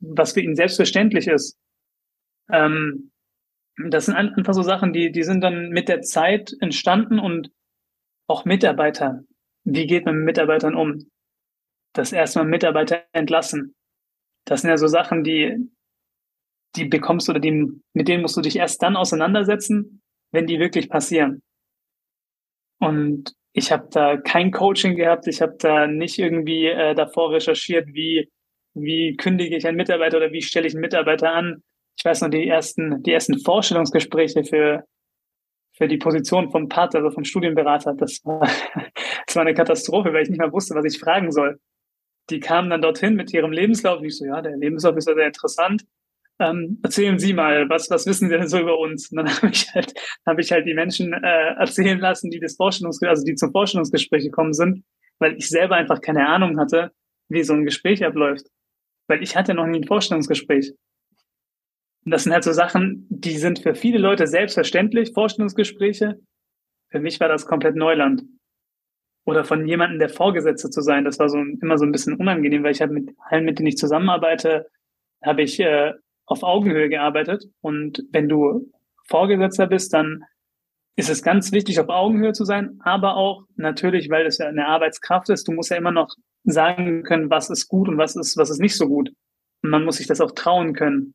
[0.00, 1.58] was für ihn selbstverständlich ist.
[2.50, 3.12] Ähm,
[3.76, 7.50] das sind einfach so Sachen, die, die sind dann mit der Zeit entstanden und
[8.26, 9.24] auch Mitarbeiter.
[9.64, 11.10] Wie geht man mit Mitarbeitern um?
[11.94, 13.74] Das erstmal Mitarbeiter entlassen.
[14.46, 15.56] Das sind ja so Sachen, die,
[16.76, 20.88] die bekommst oder die, mit denen musst du dich erst dann auseinandersetzen, wenn die wirklich
[20.88, 21.42] passieren.
[22.80, 27.86] Und ich habe da kein Coaching gehabt, ich habe da nicht irgendwie äh, davor recherchiert,
[27.88, 28.30] wie,
[28.74, 31.62] wie kündige ich einen Mitarbeiter oder wie stelle ich einen Mitarbeiter an
[31.98, 34.84] ich weiß noch, die ersten, die ersten Vorstellungsgespräche für,
[35.76, 38.40] für die Position vom Part, also vom Studienberater, das war,
[39.26, 41.60] das war eine Katastrophe, weil ich nicht mal wusste, was ich fragen soll.
[42.30, 44.00] Die kamen dann dorthin mit ihrem Lebenslauf.
[44.00, 45.84] Und ich so, ja, der Lebenslauf ist ja sehr interessant.
[46.38, 49.10] ähm, erzählen Sie mal, was, was wissen Sie denn so über uns?
[49.10, 49.94] Und dann habe ich halt,
[50.26, 54.24] habe ich halt die Menschen äh, erzählen lassen, die das Vorstellungsgespräch, also die zum Vorstellungsgespräch
[54.24, 54.84] gekommen sind,
[55.18, 56.92] weil ich selber einfach keine Ahnung hatte,
[57.28, 58.46] wie so ein Gespräch abläuft.
[59.08, 60.72] Weil ich hatte noch nie ein Vorstellungsgespräch.
[62.04, 66.18] Und das sind halt so Sachen, die sind für viele Leute selbstverständlich, Vorstellungsgespräche.
[66.90, 68.22] Für mich war das komplett Neuland.
[69.24, 72.64] Oder von jemandem der Vorgesetzte zu sein, das war so immer so ein bisschen unangenehm,
[72.64, 74.66] weil ich habe mit allen, mit denen ich zusammenarbeite,
[75.22, 75.92] habe ich äh,
[76.26, 77.44] auf Augenhöhe gearbeitet.
[77.60, 78.70] Und wenn du
[79.04, 80.24] Vorgesetzter bist, dann
[80.96, 84.66] ist es ganz wichtig, auf Augenhöhe zu sein, aber auch natürlich, weil es ja eine
[84.66, 86.14] Arbeitskraft ist, du musst ja immer noch
[86.44, 89.10] sagen können, was ist gut und was ist, was ist nicht so gut.
[89.62, 91.14] Und man muss sich das auch trauen können.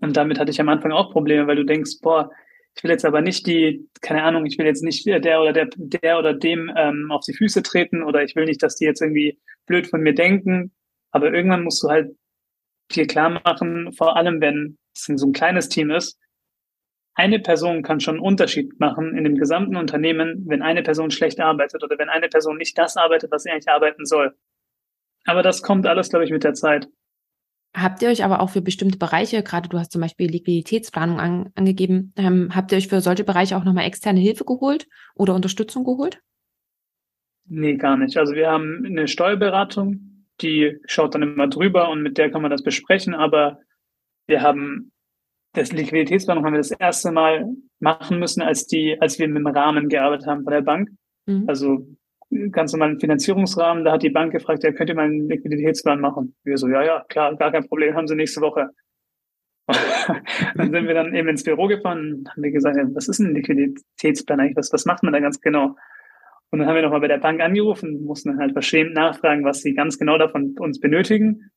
[0.00, 2.30] Und damit hatte ich am Anfang auch Probleme, weil du denkst, boah,
[2.76, 5.68] ich will jetzt aber nicht die, keine Ahnung, ich will jetzt nicht der oder der,
[5.76, 9.00] der oder dem ähm, auf die Füße treten oder ich will nicht, dass die jetzt
[9.00, 10.72] irgendwie blöd von mir denken.
[11.12, 12.16] Aber irgendwann musst du halt
[12.90, 16.18] dir klar machen, vor allem wenn es so ein kleines Team ist,
[17.14, 21.40] eine Person kann schon einen Unterschied machen in dem gesamten Unternehmen, wenn eine Person schlecht
[21.40, 24.34] arbeitet oder wenn eine Person nicht das arbeitet, was sie eigentlich arbeiten soll.
[25.24, 26.88] Aber das kommt alles, glaube ich, mit der Zeit.
[27.76, 31.50] Habt ihr euch aber auch für bestimmte Bereiche, gerade du hast zum Beispiel Liquiditätsplanung an,
[31.56, 35.82] angegeben, ähm, habt ihr euch für solche Bereiche auch nochmal externe Hilfe geholt oder Unterstützung
[35.82, 36.20] geholt?
[37.46, 38.16] Nee, gar nicht.
[38.16, 42.50] Also wir haben eine Steuerberatung, die schaut dann immer drüber und mit der kann man
[42.50, 43.14] das besprechen.
[43.14, 43.58] Aber
[44.26, 44.92] wir haben
[45.52, 47.46] das Liquiditätsplanung haben wir das erste Mal
[47.80, 50.90] machen müssen, als die, als wir mit dem Rahmen gearbeitet haben von der Bank.
[51.26, 51.44] Mhm.
[51.46, 51.86] Also
[52.50, 56.34] ganz normalen Finanzierungsrahmen, da hat die Bank gefragt, ja, könnt ihr mal einen Liquiditätsplan machen?
[56.44, 58.70] Wir so, ja, ja, klar, gar kein Problem, haben sie nächste Woche.
[60.56, 63.18] dann sind wir dann eben ins Büro gefahren und haben wir gesagt, ja, was ist
[63.18, 64.56] ein Liquiditätsplan eigentlich?
[64.56, 65.76] Was, was macht man da ganz genau?
[66.50, 69.60] Und dann haben wir nochmal bei der Bank angerufen, mussten dann halt verschämt nachfragen, was
[69.60, 71.50] sie ganz genau davon uns benötigen,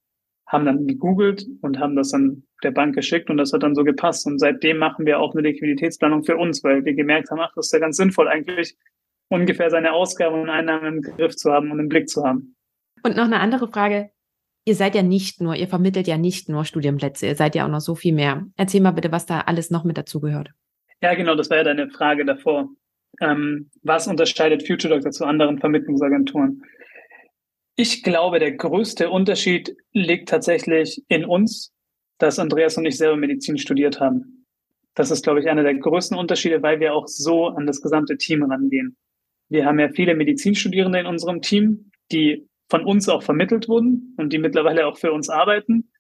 [0.48, 3.84] haben dann gegoogelt und haben das dann der Bank geschickt und das hat dann so
[3.84, 4.26] gepasst.
[4.26, 7.68] Und seitdem machen wir auch eine Liquiditätsplanung für uns, weil wir gemerkt haben, ach, das
[7.68, 8.76] ist ja ganz sinnvoll eigentlich,
[9.30, 12.56] ungefähr seine Ausgaben und Einnahmen im Griff zu haben und im Blick zu haben.
[13.04, 14.10] Und noch eine andere Frage.
[14.66, 17.70] Ihr seid ja nicht nur, ihr vermittelt ja nicht nur Studienplätze, ihr seid ja auch
[17.70, 18.46] noch so viel mehr.
[18.58, 20.50] Erzähl mal bitte, was da alles noch mit dazugehört.
[21.02, 22.70] Ja, genau, das war ja deine Frage davor
[23.20, 26.64] ähm, was unterscheidet Future Doctor zu anderen Vermittlungsagenturen?
[27.76, 31.74] Ich glaube, der größte Unterschied liegt tatsächlich in uns,
[32.18, 34.46] dass Andreas und ich selber Medizin studiert haben.
[34.96, 38.18] Das ist, glaube ich, einer der größten Unterschiede, weil wir auch so an das gesamte
[38.18, 38.98] Team rangehen.
[39.50, 44.34] Wir haben ja viele Medizinstudierende in unserem Team, die von uns auch vermittelt wurden und
[44.34, 45.92] die mittlerweile auch für uns arbeiten.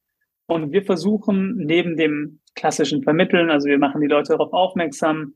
[0.48, 5.36] Und wir versuchen neben dem klassischen Vermitteln, also wir machen die Leute darauf aufmerksam,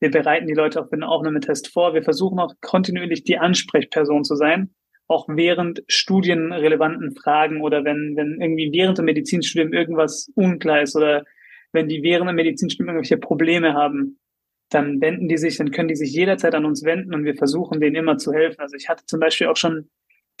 [0.00, 1.94] wir bereiten die Leute auf den Aufnahmetest vor.
[1.94, 4.70] Wir versuchen auch kontinuierlich die Ansprechperson zu sein,
[5.08, 11.24] auch während studienrelevanten Fragen oder wenn, wenn irgendwie während dem Medizinstudium irgendwas unklar ist oder
[11.72, 14.18] wenn die während dem Medizinstudium irgendwelche Probleme haben,
[14.70, 17.80] dann wenden die sich, dann können die sich jederzeit an uns wenden und wir versuchen
[17.80, 18.60] denen immer zu helfen.
[18.60, 19.88] Also ich hatte zum Beispiel auch schon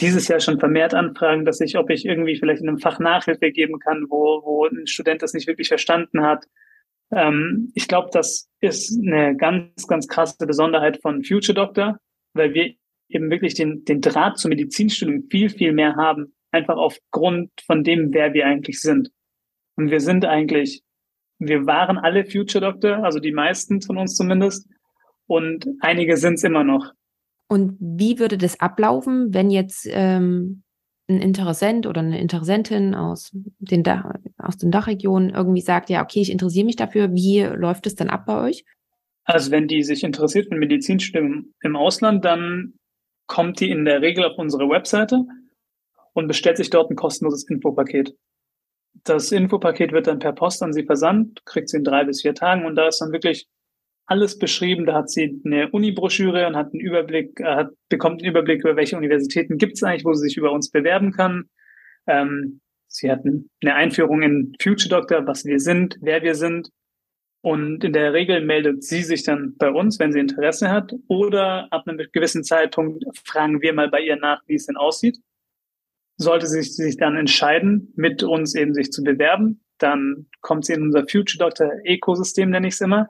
[0.00, 3.50] dieses Jahr schon vermehrt Anfragen, dass ich, ob ich irgendwie vielleicht in einem Fach Nachhilfe
[3.50, 6.44] geben kann, wo, wo ein Student das nicht wirklich verstanden hat
[7.10, 11.98] ähm, ich glaube, das ist eine ganz, ganz krasse Besonderheit von Future Doctor,
[12.34, 12.74] weil wir
[13.08, 18.12] eben wirklich den, den Draht zum Medizinstudium viel, viel mehr haben, einfach aufgrund von dem,
[18.12, 19.10] wer wir eigentlich sind.
[19.76, 20.82] Und wir sind eigentlich,
[21.38, 24.68] wir waren alle Future Doctor, also die meisten von uns zumindest,
[25.26, 26.92] und einige sind es immer noch.
[27.48, 30.62] Und wie würde das ablaufen, wenn jetzt ähm,
[31.08, 36.20] ein Interessent oder eine Interessentin aus den, da aus den Dachregionen irgendwie sagt, ja, okay,
[36.20, 38.64] ich interessiere mich dafür, wie läuft es dann ab bei euch?
[39.24, 42.74] Also wenn die sich interessiert für Medizinstudium im Ausland, dann
[43.26, 45.24] kommt die in der Regel auf unsere Webseite
[46.14, 48.14] und bestellt sich dort ein kostenloses Infopaket.
[49.04, 52.34] Das Infopaket wird dann per Post an sie versandt, kriegt sie in drei bis vier
[52.34, 53.48] Tagen und da ist dann wirklich
[54.06, 54.86] alles beschrieben.
[54.86, 58.96] Da hat sie eine Uni-Broschüre und hat einen Überblick, äh, bekommt einen Überblick über welche
[58.96, 61.48] Universitäten gibt es eigentlich, wo sie sich über uns bewerben kann.
[62.06, 66.70] Ähm, sie hat eine Einführung in Future Doctor, was wir sind, wer wir sind.
[67.40, 70.92] Und in der Regel meldet sie sich dann bei uns, wenn sie Interesse hat.
[71.06, 75.18] Oder ab einem gewissen Zeitpunkt fragen wir mal bei ihr nach, wie es denn aussieht.
[76.18, 80.82] Sollte sie sich dann entscheiden, mit uns eben sich zu bewerben, dann kommt sie in
[80.82, 83.08] unser Future Doctor Ökosystem, nenne ich es immer.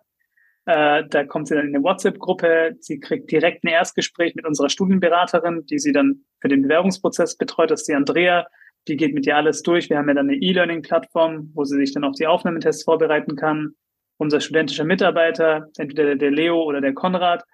[0.67, 2.77] Äh, da kommt sie dann in eine WhatsApp-Gruppe.
[2.81, 7.71] Sie kriegt direkt ein Erstgespräch mit unserer Studienberaterin, die sie dann für den Bewerbungsprozess betreut.
[7.71, 8.47] Das ist die Andrea.
[8.87, 9.89] Die geht mit ihr alles durch.
[9.89, 13.73] Wir haben ja dann eine E-Learning-Plattform, wo sie sich dann auf die Aufnahmetests vorbereiten kann.
[14.19, 17.45] Unser studentischer Mitarbeiter, entweder der Leo oder der Konrad,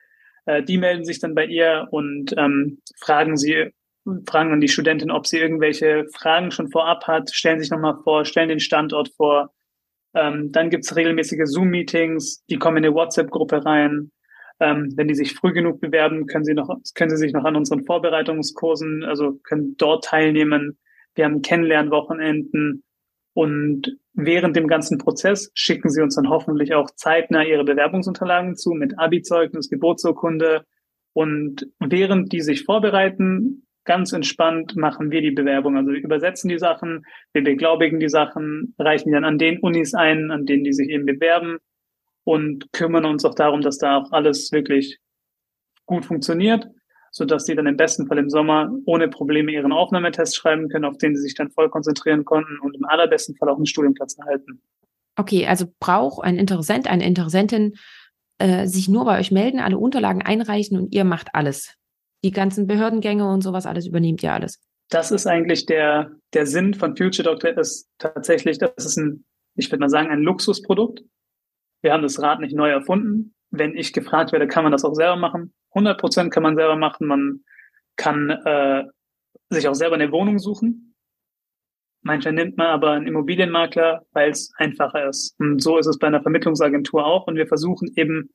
[0.47, 3.71] äh, die melden sich dann bei ihr und ähm, fragen sie,
[4.27, 8.25] fragen dann die Studentin, ob sie irgendwelche Fragen schon vorab hat, stellen sich nochmal vor,
[8.25, 9.51] stellen den Standort vor,
[10.15, 14.13] Ähm, dann gibt's regelmäßige Zoom-Meetings, die kommen in eine WhatsApp-Gruppe rein.
[14.61, 17.57] Ähm, wenn die sich früh genug bewerben, können sie noch, können sie sich noch an
[17.57, 20.79] unseren Vorbereitungskursen, also können dort teilnehmen.
[21.17, 22.85] Wir haben Kennenlernwochenenden
[23.35, 28.71] und während dem ganzen Prozess schicken sie uns dann hoffentlich auch zeitnah ihre Bewerbungsunterlagen zu
[28.71, 30.65] mit Abi-Zeugnis, Geburtsurkunde.
[31.13, 35.77] Und während die sich vorbereiten, ganz entspannt machen wir die Bewerbung.
[35.77, 39.95] Also wir übersetzen die Sachen, wir beglaubigen die Sachen, reichen die dann an den Unis
[39.95, 41.59] ein, an denen die sich eben bewerben
[42.25, 44.99] und kümmern uns auch darum, dass da auch alles wirklich
[45.87, 46.67] gut funktioniert,
[47.11, 50.87] so dass sie dann im besten Fall im Sommer ohne Probleme ihren Aufnahmetest schreiben können,
[50.87, 54.17] auf den sie sich dann voll konzentrieren konnten und im allerbesten Fall auch einen Studienplatz
[54.19, 54.63] erhalten.
[55.17, 57.75] Okay, also braucht ein Interessent, eine Interessentin
[58.39, 61.77] äh, sich nur bei euch melden, alle Unterlagen einreichen und ihr macht alles
[62.25, 64.59] die ganzen Behördengänge und sowas alles übernehmt ihr alles.
[64.89, 69.71] Das ist eigentlich der, der Sinn von Future Doctor ist tatsächlich, das ist ein, ich
[69.71, 71.03] würde mal sagen, ein Luxusprodukt.
[71.83, 73.35] Wir haben das Rad nicht neu erfunden.
[73.51, 75.53] Wenn ich gefragt werde, kann man das auch selber machen.
[75.75, 77.07] 100 Prozent kann man selber machen.
[77.07, 77.45] Man
[77.97, 78.85] kann äh,
[79.51, 80.95] sich auch selber eine Wohnung suchen.
[82.03, 85.39] Manchmal nimmt man aber einen Immobilienmakler, weil es einfacher ist.
[85.39, 87.27] Und so ist es bei einer Vermittlungsagentur auch.
[87.27, 88.31] Und wir versuchen eben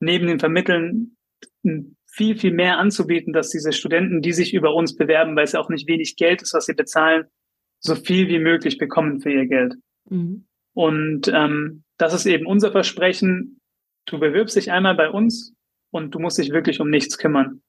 [0.00, 1.16] neben dem Vermitteln
[2.18, 5.60] viel, viel mehr anzubieten, dass diese Studenten, die sich über uns bewerben, weil es ja
[5.60, 7.24] auch nicht wenig Geld ist, was sie bezahlen,
[7.78, 9.74] so viel wie möglich bekommen für ihr Geld.
[10.10, 10.46] Mhm.
[10.74, 13.60] Und ähm, das ist eben unser Versprechen.
[14.04, 15.54] Du bewirbst dich einmal bei uns
[15.90, 17.62] und du musst dich wirklich um nichts kümmern.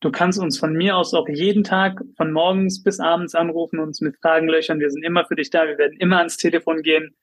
[0.00, 4.00] Du kannst uns von mir aus auch jeden Tag von morgens bis abends anrufen, uns
[4.00, 4.80] mit Fragen löchern.
[4.80, 5.66] Wir sind immer für dich da.
[5.66, 7.14] Wir werden immer ans Telefon gehen.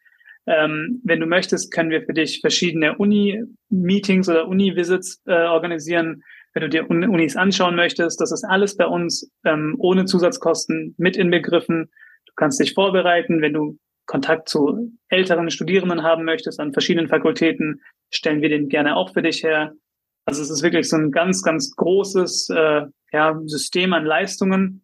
[0.45, 6.23] Ähm, wenn du möchtest, können wir für dich verschiedene Uni-Meetings oder Uni-Visits äh, organisieren
[6.57, 11.15] wenn du dir Unis anschauen möchtest, das ist alles bei uns ähm, ohne Zusatzkosten mit
[11.15, 11.91] inbegriffen.
[12.25, 13.77] Du kannst dich vorbereiten, wenn du
[14.07, 19.21] Kontakt zu älteren Studierenden haben möchtest an verschiedenen Fakultäten, stellen wir den gerne auch für
[19.21, 19.73] dich her.
[20.25, 24.83] Also es ist wirklich so ein ganz, ganz großes äh, ja, System an Leistungen,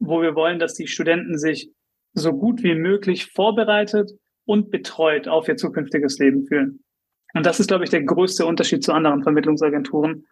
[0.00, 1.70] wo wir wollen, dass die Studenten sich
[2.12, 4.10] so gut wie möglich vorbereitet
[4.44, 6.84] und betreut auf ihr zukünftiges Leben fühlen.
[7.32, 10.26] Und das ist, glaube ich, der größte Unterschied zu anderen Vermittlungsagenturen,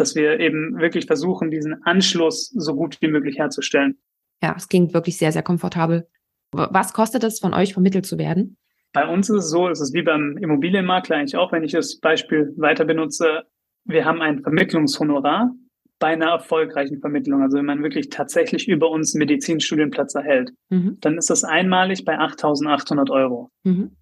[0.00, 3.98] dass wir eben wirklich versuchen, diesen Anschluss so gut wie möglich herzustellen.
[4.42, 6.08] Ja, es klingt wirklich sehr, sehr komfortabel.
[6.52, 8.56] Was kostet es, von euch vermittelt zu werden?
[8.92, 12.00] Bei uns ist es so, es ist wie beim Immobilienmakler eigentlich auch, wenn ich das
[12.00, 13.44] Beispiel weiter benutze.
[13.84, 15.52] Wir haben ein Vermittlungshonorar
[16.00, 17.42] bei einer erfolgreichen Vermittlung.
[17.42, 20.96] Also wenn man wirklich tatsächlich über uns einen Medizinstudienplatz erhält, mhm.
[21.00, 23.50] dann ist das einmalig bei 8.800 Euro.
[23.62, 23.92] Mhm.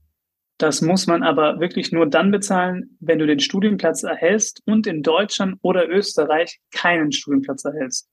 [0.58, 5.04] Das muss man aber wirklich nur dann bezahlen, wenn du den Studienplatz erhältst und in
[5.04, 8.08] Deutschland oder Österreich keinen Studienplatz erhältst.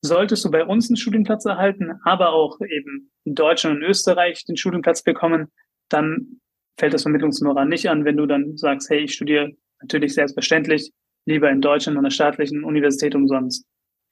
[0.00, 4.56] Solltest du bei uns einen Studienplatz erhalten, aber auch eben in Deutschland und Österreich den
[4.56, 5.48] Studienplatz bekommen,
[5.88, 6.40] dann
[6.78, 9.50] fällt das Vermittlungshonorar nicht an, wenn du dann sagst, hey, ich studiere
[9.80, 10.92] natürlich selbstverständlich
[11.24, 13.66] lieber in Deutschland an der staatlichen Universität umsonst.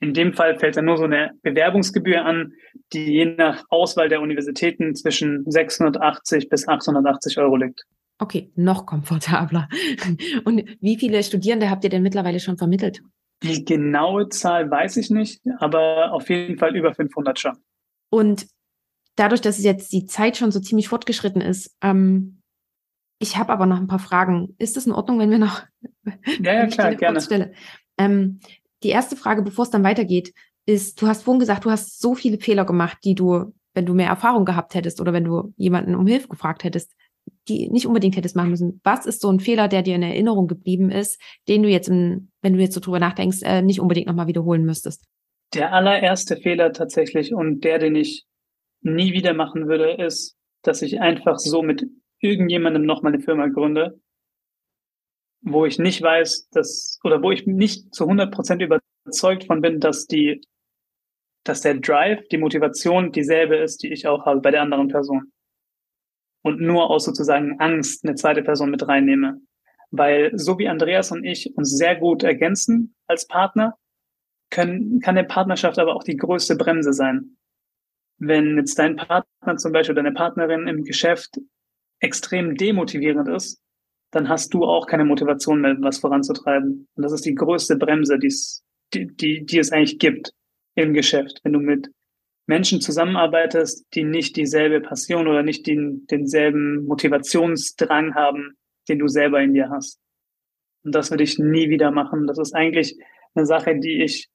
[0.05, 2.53] In dem Fall fällt dann nur so eine Bewerbungsgebühr an,
[2.93, 7.85] die je nach Auswahl der Universitäten zwischen 680 bis 880 Euro liegt.
[8.19, 9.67] Okay, noch komfortabler.
[10.45, 13.01] Und wie viele Studierende habt ihr denn mittlerweile schon vermittelt?
[13.43, 17.57] Die genaue Zahl weiß ich nicht, aber auf jeden Fall über 500 schon.
[18.11, 18.47] Und
[19.17, 22.43] dadurch, dass jetzt die Zeit schon so ziemlich fortgeschritten ist, ähm,
[23.19, 24.55] ich habe aber noch ein paar Fragen.
[24.59, 25.63] Ist es in Ordnung, wenn wir noch?
[26.41, 27.55] Ja, ja klar, gerne.
[27.97, 28.41] Ähm,
[28.85, 30.32] die erste Frage, bevor es dann weitergeht,
[30.66, 33.95] ist, du hast vorhin gesagt, du hast so viele Fehler gemacht, die du, wenn du
[33.95, 36.95] mehr Erfahrung gehabt hättest oder wenn du jemanden um Hilfe gefragt hättest,
[37.49, 38.80] die nicht unbedingt hättest machen müssen.
[38.85, 42.30] Was ist so ein Fehler, der dir in Erinnerung geblieben ist, den du jetzt, in,
[42.43, 45.05] wenn du jetzt so drüber nachdenkst, äh, nicht unbedingt nochmal wiederholen müsstest?
[45.55, 48.24] Der allererste Fehler tatsächlich und der, den ich
[48.80, 51.87] nie wieder machen würde, ist, dass ich einfach so mit
[52.20, 54.01] irgendjemandem nochmal eine Firma gründe,
[55.45, 59.78] wo ich nicht weiß, dass, oder wo ich nicht zu 100 Prozent überzeugt von bin,
[59.78, 60.40] dass die,
[61.45, 65.32] dass der Drive, die Motivation dieselbe ist, die ich auch habe bei der anderen Person.
[66.42, 69.40] Und nur aus sozusagen Angst eine zweite Person mit reinnehme.
[69.90, 73.76] Weil so wie Andreas und ich uns sehr gut ergänzen als Partner,
[74.51, 77.36] können, kann eine Partnerschaft aber auch die größte Bremse sein.
[78.18, 81.38] Wenn jetzt dein Partner zum Beispiel, deine Partnerin im Geschäft
[82.01, 83.64] extrem demotivierend ist,
[84.15, 86.89] dann hast du auch keine Motivation mehr, was voranzutreiben.
[86.95, 88.62] Und das ist die größte Bremse, die's,
[88.93, 90.33] die, die, die es eigentlich gibt
[90.75, 91.41] im Geschäft.
[91.43, 91.91] Wenn du mit
[92.47, 98.57] Menschen zusammenarbeitest, die nicht dieselbe Passion oder nicht den, denselben Motivationsdrang haben,
[98.89, 99.99] den du selber in dir hast.
[100.85, 102.27] Und das würde ich nie wieder machen.
[102.27, 102.97] Das ist eigentlich
[103.35, 104.29] eine Sache, die ich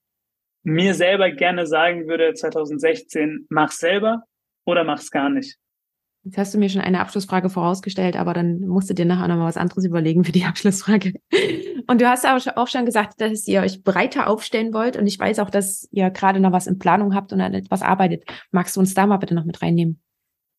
[0.62, 4.24] mir selber gerne sagen würde 2016, mach selber
[4.66, 5.56] oder mach's gar nicht.
[6.24, 9.48] Jetzt hast du mir schon eine Abschlussfrage vorausgestellt, aber dann musst du dir nachher nochmal
[9.48, 11.14] was anderes überlegen für die Abschlussfrage.
[11.86, 14.96] Und du hast auch schon gesagt, dass ihr euch breiter aufstellen wollt.
[14.96, 17.82] Und ich weiß auch, dass ihr gerade noch was in Planung habt und an etwas
[17.82, 18.24] arbeitet.
[18.50, 20.02] Magst du uns da mal bitte noch mit reinnehmen?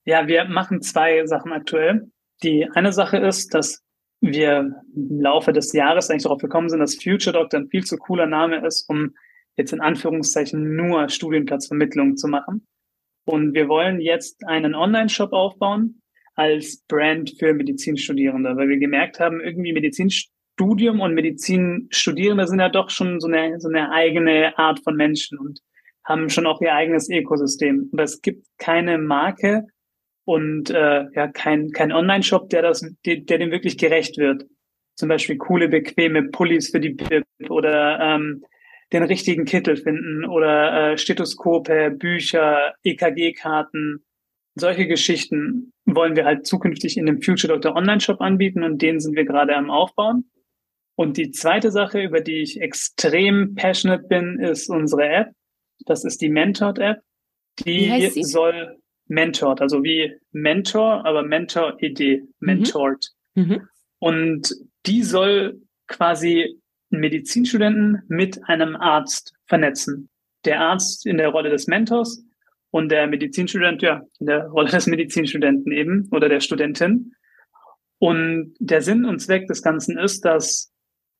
[0.03, 2.11] Ja, wir machen zwei Sachen aktuell.
[2.43, 3.83] Die eine Sache ist, dass
[4.19, 7.97] wir im Laufe des Jahres eigentlich darauf gekommen sind, dass Future Doctor ein viel zu
[7.97, 9.13] cooler Name ist, um
[9.57, 12.67] jetzt in Anführungszeichen nur Studienplatzvermittlung zu machen.
[13.25, 16.01] Und wir wollen jetzt einen Online-Shop aufbauen
[16.35, 22.89] als Brand für Medizinstudierende, weil wir gemerkt haben, irgendwie Medizinstudium und Medizinstudierende sind ja doch
[22.89, 25.59] schon so eine, so eine eigene Art von Menschen und
[26.03, 27.89] haben schon auch ihr eigenes Ökosystem.
[27.91, 29.67] Und es gibt keine Marke
[30.25, 34.45] und äh, ja kein, kein Online-Shop, der das, der, der dem wirklich gerecht wird.
[34.95, 38.43] Zum Beispiel coole, bequeme Pullis für die BIP oder ähm,
[38.93, 44.03] den richtigen Kittel finden oder äh, Stethoskope, Bücher, EKG-Karten.
[44.55, 49.15] Solche Geschichten wollen wir halt zukünftig in dem Future Doctor Online-Shop anbieten und den sind
[49.15, 50.29] wir gerade am Aufbauen.
[50.95, 55.29] Und die zweite Sache, über die ich extrem passionate bin, ist unsere App.
[55.85, 56.99] Das ist die Mentored-App.
[57.65, 58.77] Die soll
[59.07, 63.09] Mentored, also wie Mentor, aber Mentor-Idee, Mentored.
[63.35, 63.43] Mhm.
[63.43, 63.67] Mhm.
[63.99, 66.60] Und die soll quasi
[66.99, 70.09] Medizinstudenten mit einem Arzt vernetzen.
[70.45, 72.23] Der Arzt in der Rolle des Mentors
[72.71, 77.13] und der Medizinstudent, ja, in der Rolle des Medizinstudenten eben oder der Studentin.
[77.99, 80.71] Und der Sinn und Zweck des Ganzen ist, dass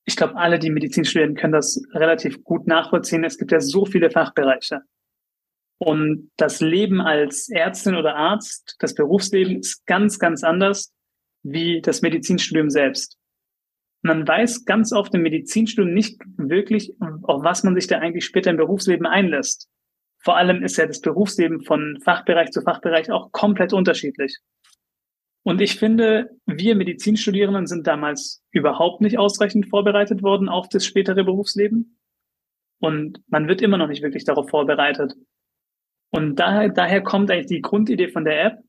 [0.06, 3.24] ich glaube, alle, die Medizin studieren, können das relativ gut nachvollziehen.
[3.24, 4.82] Es gibt ja so viele Fachbereiche.
[5.78, 10.94] Und das Leben als Ärztin oder Arzt, das Berufsleben ist ganz, ganz anders
[11.44, 13.18] wie das Medizinstudium selbst
[14.02, 16.94] man weiß ganz oft im Medizinstudium nicht wirklich,
[17.24, 19.70] auf was man sich da eigentlich später im Berufsleben einlässt.
[20.24, 24.38] Vor allem ist ja das Berufsleben von Fachbereich zu Fachbereich auch komplett unterschiedlich.
[25.44, 31.24] Und ich finde, wir Medizinstudierenden sind damals überhaupt nicht ausreichend vorbereitet worden auf das spätere
[31.24, 31.98] Berufsleben.
[32.80, 35.16] Und man wird immer noch nicht wirklich darauf vorbereitet.
[36.12, 38.60] Und daher, daher kommt eigentlich die Grundidee von der App,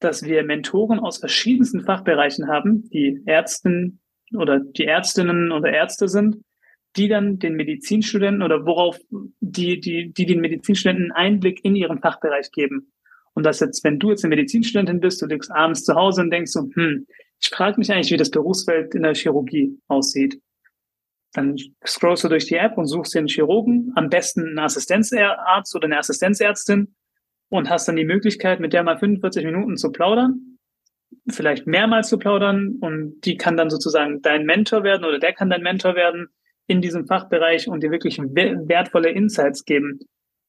[0.00, 4.00] dass wir Mentoren aus verschiedensten Fachbereichen haben, die Ärzten,
[4.34, 6.42] oder die Ärztinnen oder Ärzte sind,
[6.96, 8.98] die dann den Medizinstudenten oder worauf
[9.40, 12.92] die, die, die den Medizinstudenten Einblick in ihren Fachbereich geben.
[13.34, 16.30] Und das jetzt, wenn du jetzt eine Medizinstudentin bist, du liegst abends zu Hause und
[16.30, 17.06] denkst so, hm,
[17.40, 20.40] ich frage mich eigentlich, wie das Berufsfeld in der Chirurgie aussieht.
[21.34, 21.56] Dann
[21.86, 25.98] scrollst du durch die App und suchst einen Chirurgen, am besten einen Assistenzarzt oder eine
[25.98, 26.96] Assistenzärztin
[27.48, 30.57] und hast dann die Möglichkeit, mit der mal 45 Minuten zu plaudern
[31.28, 35.50] vielleicht mehrmals zu plaudern und die kann dann sozusagen dein Mentor werden oder der kann
[35.50, 36.28] dein Mentor werden
[36.66, 40.00] in diesem Fachbereich und dir wirklich wertvolle Insights geben.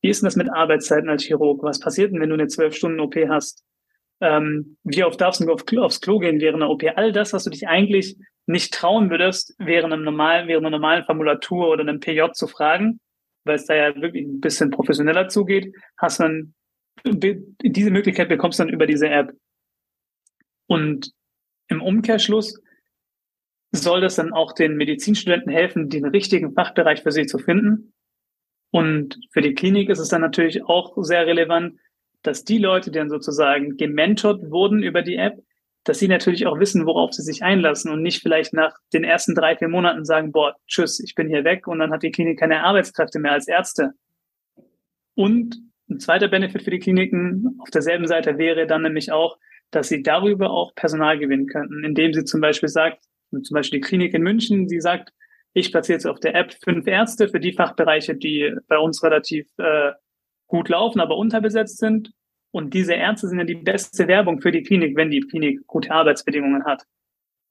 [0.02, 1.64] Wie ist denn das mit Arbeitszeiten als Chirurg?
[1.64, 3.64] Was passiert denn, wenn du eine zwölf Stunden OP hast?
[4.22, 6.84] Ähm, wie oft darfst du auf, aufs Klo gehen während einer OP?
[6.96, 11.06] All das, was du dich eigentlich nicht trauen würdest, während, einem normalen, während einer normalen
[11.06, 13.00] Formulatur oder einem PJ zu fragen,
[13.46, 16.54] weil es da ja wirklich ein bisschen professioneller zugeht, hast dann
[17.06, 19.32] diese Möglichkeit bekommst du dann über diese App.
[20.70, 21.14] Und
[21.68, 22.62] im Umkehrschluss
[23.72, 27.94] soll das dann auch den Medizinstudenten helfen, den richtigen Fachbereich für sie zu finden.
[28.72, 31.80] Und für die Klinik ist es dann natürlich auch sehr relevant,
[32.22, 35.40] dass die Leute, die dann sozusagen gementort wurden über die App,
[35.86, 39.34] dass sie natürlich auch wissen, worauf sie sich einlassen und nicht vielleicht nach den ersten
[39.34, 42.40] drei, vier Monaten sagen, boah, tschüss, ich bin hier weg und dann hat die Klinik
[42.40, 43.94] keine Arbeitskräfte mehr als Ärzte.
[45.16, 45.58] Und
[45.90, 49.40] ein zweiter Benefit für die Kliniken auf derselben Seite wäre dann nämlich auch,
[49.72, 53.86] dass sie darüber auch Personal gewinnen könnten, indem sie zum Beispiel sagt, zum Beispiel die
[53.86, 55.12] Klinik in München, die sagt,
[55.54, 59.48] ich platziere jetzt auf der App fünf Ärzte für die Fachbereiche, die bei uns relativ
[59.58, 59.92] äh,
[60.48, 62.12] gut laufen, aber unterbesetzt sind.
[62.52, 65.92] Und diese Ärzte sind ja die beste Werbung für die Klinik, wenn die Klinik gute
[65.92, 66.84] Arbeitsbedingungen hat.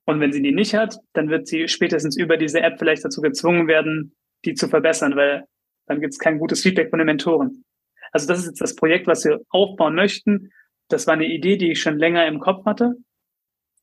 [0.07, 3.21] Und wenn sie die nicht hat, dann wird sie spätestens über diese App vielleicht dazu
[3.21, 5.45] gezwungen werden, die zu verbessern, weil
[5.87, 7.65] dann gibt es kein gutes Feedback von den Mentoren.
[8.13, 10.51] Also das ist jetzt das Projekt, was wir aufbauen möchten
[10.89, 12.97] das war eine Idee, die ich schon länger im Kopf hatte.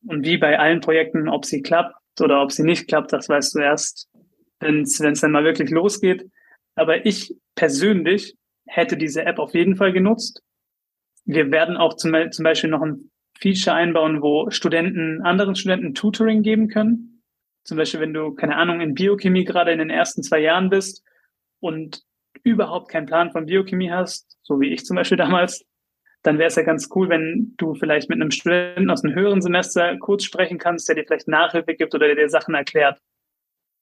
[0.07, 3.55] Und wie bei allen Projekten, ob sie klappt oder ob sie nicht klappt, das weißt
[3.55, 4.09] du erst,
[4.59, 6.29] wenn es dann mal wirklich losgeht.
[6.75, 8.35] Aber ich persönlich
[8.67, 10.41] hätte diese App auf jeden Fall genutzt.
[11.25, 16.43] Wir werden auch zum, zum Beispiel noch ein Feature einbauen, wo Studenten, anderen Studenten Tutoring
[16.43, 17.23] geben können.
[17.63, 21.03] Zum Beispiel, wenn du, keine Ahnung, in Biochemie gerade in den ersten zwei Jahren bist
[21.59, 22.03] und
[22.43, 25.65] überhaupt keinen Plan von Biochemie hast, so wie ich zum Beispiel damals,
[26.25, 29.43] dann wäre es ja ganz cool, wenn du vielleicht mit einem Studenten aus einem höheren
[29.43, 32.99] Semester kurz sprechen kannst, der dir vielleicht Nachhilfe gibt oder der dir Sachen erklärt.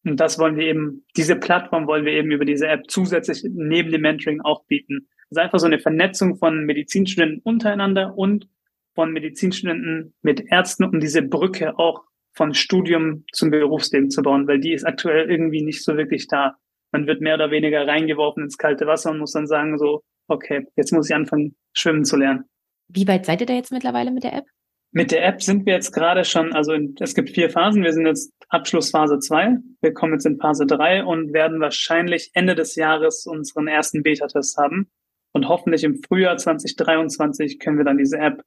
[0.03, 3.91] Und das wollen wir eben, diese Plattform wollen wir eben über diese App zusätzlich neben
[3.91, 5.07] dem Mentoring auch bieten.
[5.29, 8.49] Das ist einfach so eine Vernetzung von Medizinstudenten untereinander und
[8.93, 14.59] von Medizinstudenten mit Ärzten, um diese Brücke auch von Studium zum Berufsleben zu bauen, weil
[14.59, 16.57] die ist aktuell irgendwie nicht so wirklich da.
[16.91, 20.65] Man wird mehr oder weniger reingeworfen ins kalte Wasser und muss dann sagen so, okay,
[20.75, 22.45] jetzt muss ich anfangen, schwimmen zu lernen.
[22.87, 24.45] Wie weit seid ihr da jetzt mittlerweile mit der App?
[24.91, 27.83] Mit der App sind wir jetzt gerade schon, also in, es gibt vier Phasen.
[27.83, 29.57] Wir sind jetzt Abschlussphase zwei.
[29.81, 34.57] Wir kommen jetzt in Phase drei und werden wahrscheinlich Ende des Jahres unseren ersten Beta-Test
[34.57, 34.91] haben.
[35.31, 38.43] Und hoffentlich im Frühjahr 2023 können wir dann diese App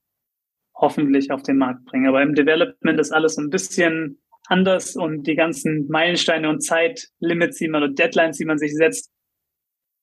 [0.72, 2.06] hoffentlich auf den Markt bringen.
[2.06, 7.68] Aber im Development ist alles ein bisschen anders und die ganzen Meilensteine und Zeitlimits, die
[7.68, 9.10] man oder Deadlines, die man sich setzt,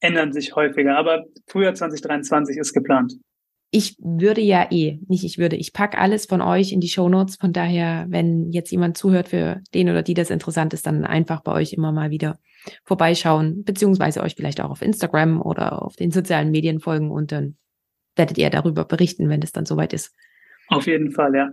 [0.03, 0.97] ändern sich häufiger.
[0.97, 3.13] Aber Frühjahr 2023 ist geplant.
[3.71, 7.09] Ich würde ja eh, nicht ich würde, ich pack alles von euch in die Show
[7.09, 7.37] Notes.
[7.37, 11.41] Von daher, wenn jetzt jemand zuhört, für den oder die das interessant ist, dann einfach
[11.41, 12.37] bei euch immer mal wieder
[12.83, 17.57] vorbeischauen, beziehungsweise euch vielleicht auch auf Instagram oder auf den sozialen Medien folgen und dann
[18.15, 20.13] werdet ihr darüber berichten, wenn es dann soweit ist.
[20.67, 21.51] Auf jeden Fall, ja.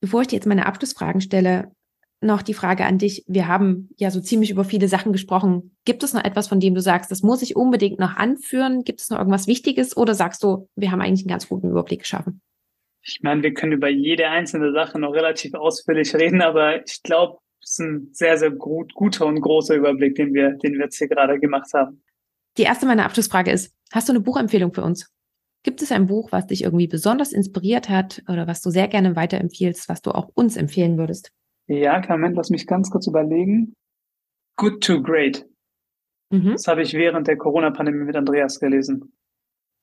[0.00, 1.70] Bevor ich dir jetzt meine Abschlussfragen stelle,
[2.20, 3.24] noch die Frage an dich.
[3.28, 5.76] Wir haben ja so ziemlich über viele Sachen gesprochen.
[5.84, 8.82] Gibt es noch etwas, von dem du sagst, das muss ich unbedingt noch anführen?
[8.84, 12.00] Gibt es noch irgendwas Wichtiges oder sagst du, wir haben eigentlich einen ganz guten Überblick
[12.00, 12.40] geschaffen?
[13.02, 17.38] Ich meine, wir können über jede einzelne Sache noch relativ ausführlich reden, aber ich glaube,
[17.62, 20.98] es ist ein sehr, sehr gut, guter und großer Überblick, den wir, den wir jetzt
[20.98, 22.02] hier gerade gemacht haben.
[22.56, 25.10] Die erste meiner Abschlussfrage ist, hast du eine Buchempfehlung für uns?
[25.62, 29.16] Gibt es ein Buch, was dich irgendwie besonders inspiriert hat oder was du sehr gerne
[29.16, 31.32] weiterempfiehlst, was du auch uns empfehlen würdest?
[31.68, 33.74] Ja, Moment, lass mich ganz kurz überlegen.
[34.56, 35.46] Good to Great.
[36.30, 36.52] Mhm.
[36.52, 39.12] Das habe ich während der Corona-Pandemie mit Andreas gelesen.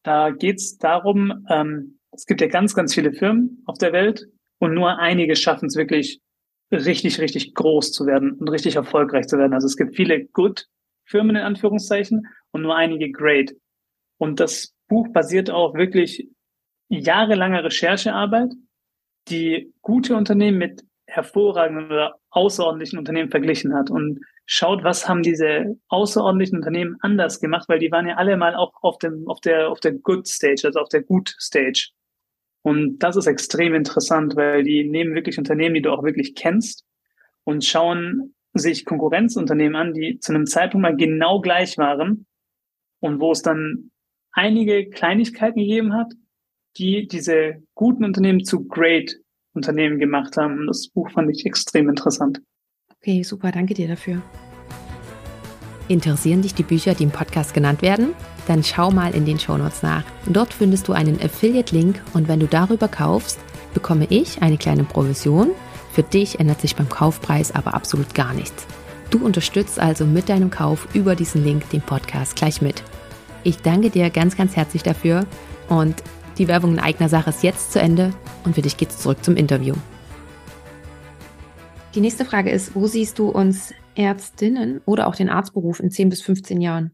[0.03, 4.25] Da geht's darum, ähm, es gibt ja ganz, ganz viele Firmen auf der Welt
[4.59, 6.21] und nur einige schaffen es wirklich
[6.71, 9.53] richtig, richtig groß zu werden und richtig erfolgreich zu werden.
[9.53, 10.67] Also es gibt viele Good
[11.05, 13.55] Firmen in Anführungszeichen und nur einige Great.
[14.17, 16.29] Und das Buch basiert auf wirklich
[16.89, 18.53] jahrelanger Recherchearbeit,
[19.29, 20.83] die gute Unternehmen mit
[21.15, 27.67] hervorragenden oder außerordentlichen Unternehmen verglichen hat und schaut, was haben diese außerordentlichen Unternehmen anders gemacht,
[27.69, 30.63] weil die waren ja alle mal auch auf dem, auf der, auf der Good Stage,
[30.65, 31.89] also auf der Good Stage.
[32.61, 36.83] Und das ist extrem interessant, weil die nehmen wirklich Unternehmen, die du auch wirklich kennst
[37.43, 42.25] und schauen sich Konkurrenzunternehmen an, die zu einem Zeitpunkt mal genau gleich waren
[42.99, 43.91] und wo es dann
[44.31, 46.13] einige Kleinigkeiten gegeben hat,
[46.77, 49.17] die diese guten Unternehmen zu great
[49.55, 50.59] Unternehmen gemacht haben.
[50.59, 52.41] Und das Buch fand ich extrem interessant.
[52.97, 54.21] Okay, super, danke dir dafür.
[55.87, 58.13] Interessieren dich die Bücher, die im Podcast genannt werden?
[58.47, 60.03] Dann schau mal in den Shownotes nach.
[60.27, 63.39] Dort findest du einen Affiliate-Link und wenn du darüber kaufst,
[63.73, 65.51] bekomme ich eine kleine Provision.
[65.91, 68.65] Für dich ändert sich beim Kaufpreis aber absolut gar nichts.
[69.11, 72.83] Du unterstützt also mit deinem Kauf über diesen Link den Podcast gleich mit.
[73.43, 75.27] Ich danke dir ganz, ganz herzlich dafür
[75.69, 76.01] und
[76.37, 78.13] die Werbung in eigener Sache ist jetzt zu Ende
[78.43, 79.75] und für dich geht's zurück zum Interview.
[81.93, 86.09] Die nächste Frage ist, wo siehst du uns Ärztinnen oder auch den Arztberuf in 10
[86.09, 86.93] bis 15 Jahren?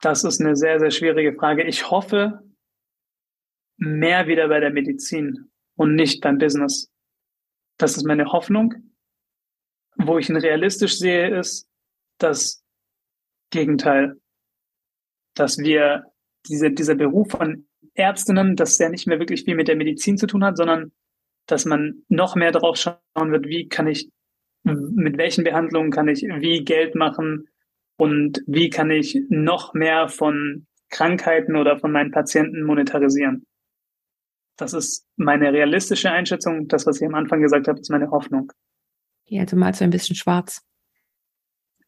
[0.00, 1.62] Das ist eine sehr, sehr schwierige Frage.
[1.62, 2.40] Ich hoffe
[3.76, 6.90] mehr wieder bei der Medizin und nicht beim Business.
[7.78, 8.74] Das ist meine Hoffnung.
[9.96, 11.68] Wo ich ihn realistisch sehe, ist
[12.18, 12.64] das
[13.50, 14.20] Gegenteil.
[15.34, 16.12] Dass wir
[16.48, 20.26] diese, dieser Beruf von Ärztinnen, dass der nicht mehr wirklich viel mit der Medizin zu
[20.26, 20.92] tun hat, sondern
[21.46, 24.10] dass man noch mehr drauf schauen wird, wie kann ich,
[24.62, 27.48] mit welchen Behandlungen kann ich wie Geld machen
[27.96, 33.46] und wie kann ich noch mehr von Krankheiten oder von meinen Patienten monetarisieren.
[34.56, 36.68] Das ist meine realistische Einschätzung.
[36.68, 38.52] Das, was ich am Anfang gesagt habe, ist meine Hoffnung.
[39.26, 40.62] Ja, also mal so ein bisschen schwarz.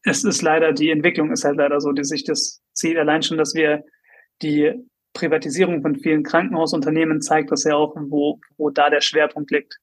[0.03, 2.97] Es ist leider, die Entwicklung ist halt leider so, die sich das zieht.
[2.97, 3.83] Allein schon, dass wir
[4.41, 4.73] die
[5.13, 9.79] Privatisierung von vielen Krankenhausunternehmen zeigt das ja auch, wo, wo da der Schwerpunkt liegt.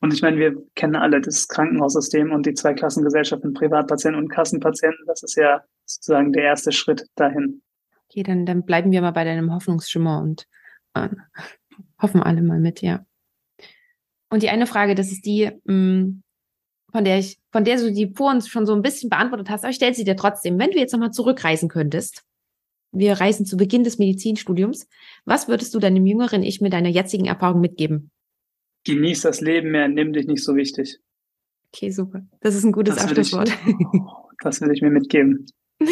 [0.00, 5.04] Und ich meine, wir kennen alle das Krankenhaussystem und die Zweiklassengesellschaft von Privatpatienten und Kassenpatienten.
[5.06, 7.62] Das ist ja sozusagen der erste Schritt dahin.
[8.08, 10.46] Okay, dann, dann bleiben wir mal bei deinem Hoffnungsschimmer und
[10.94, 11.08] äh,
[12.00, 13.04] hoffen alle mal mit, ja.
[14.30, 16.22] Und die eine Frage, das ist die, mh, mm,
[16.92, 19.64] von der ich, von der du die vor uns schon so ein bisschen beantwortet hast,
[19.64, 20.58] aber ich stelle sie dir trotzdem.
[20.58, 22.24] Wenn du jetzt nochmal zurückreisen könntest
[22.92, 24.88] wir reisen zu Beginn des Medizinstudiums.
[25.24, 28.10] Was würdest du deinem jüngeren Ich mit deiner jetzigen Erfahrung mitgeben?
[28.84, 30.98] Genieß das Leben mehr, nimm dich nicht so wichtig.
[31.74, 32.22] Okay, super.
[32.40, 33.50] Das ist ein gutes das Abschlusswort.
[33.66, 33.74] Ich,
[34.42, 35.46] das will ich mir mitgeben.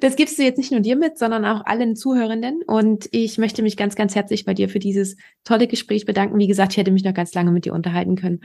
[0.00, 2.62] Das gibst du jetzt nicht nur dir mit, sondern auch allen Zuhörenden.
[2.66, 6.38] Und ich möchte mich ganz, ganz herzlich bei dir für dieses tolle Gespräch bedanken.
[6.38, 8.40] Wie gesagt, ich hätte mich noch ganz lange mit dir unterhalten können.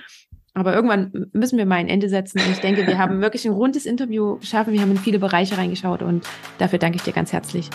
[0.56, 2.40] Aber irgendwann müssen wir mal ein Ende setzen.
[2.40, 4.74] Und ich denke, wir haben wirklich ein rundes Interview geschaffen.
[4.74, 6.28] Wir haben in viele Bereiche reingeschaut und
[6.60, 7.70] dafür danke ich dir ganz herzlich.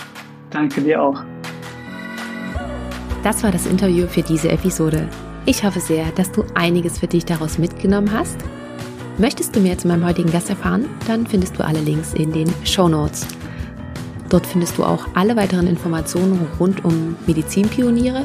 [0.50, 1.22] Danke dir auch.
[3.24, 5.08] Das war das Interview für diese Episode.
[5.44, 8.38] Ich hoffe sehr, dass du einiges für dich daraus mitgenommen hast.
[9.18, 10.86] Möchtest du mehr zu meinem heutigen Gast erfahren?
[11.08, 13.26] Dann findest du alle Links in den Show Notes.
[14.28, 18.24] Dort findest du auch alle weiteren Informationen rund um Medizinpioniere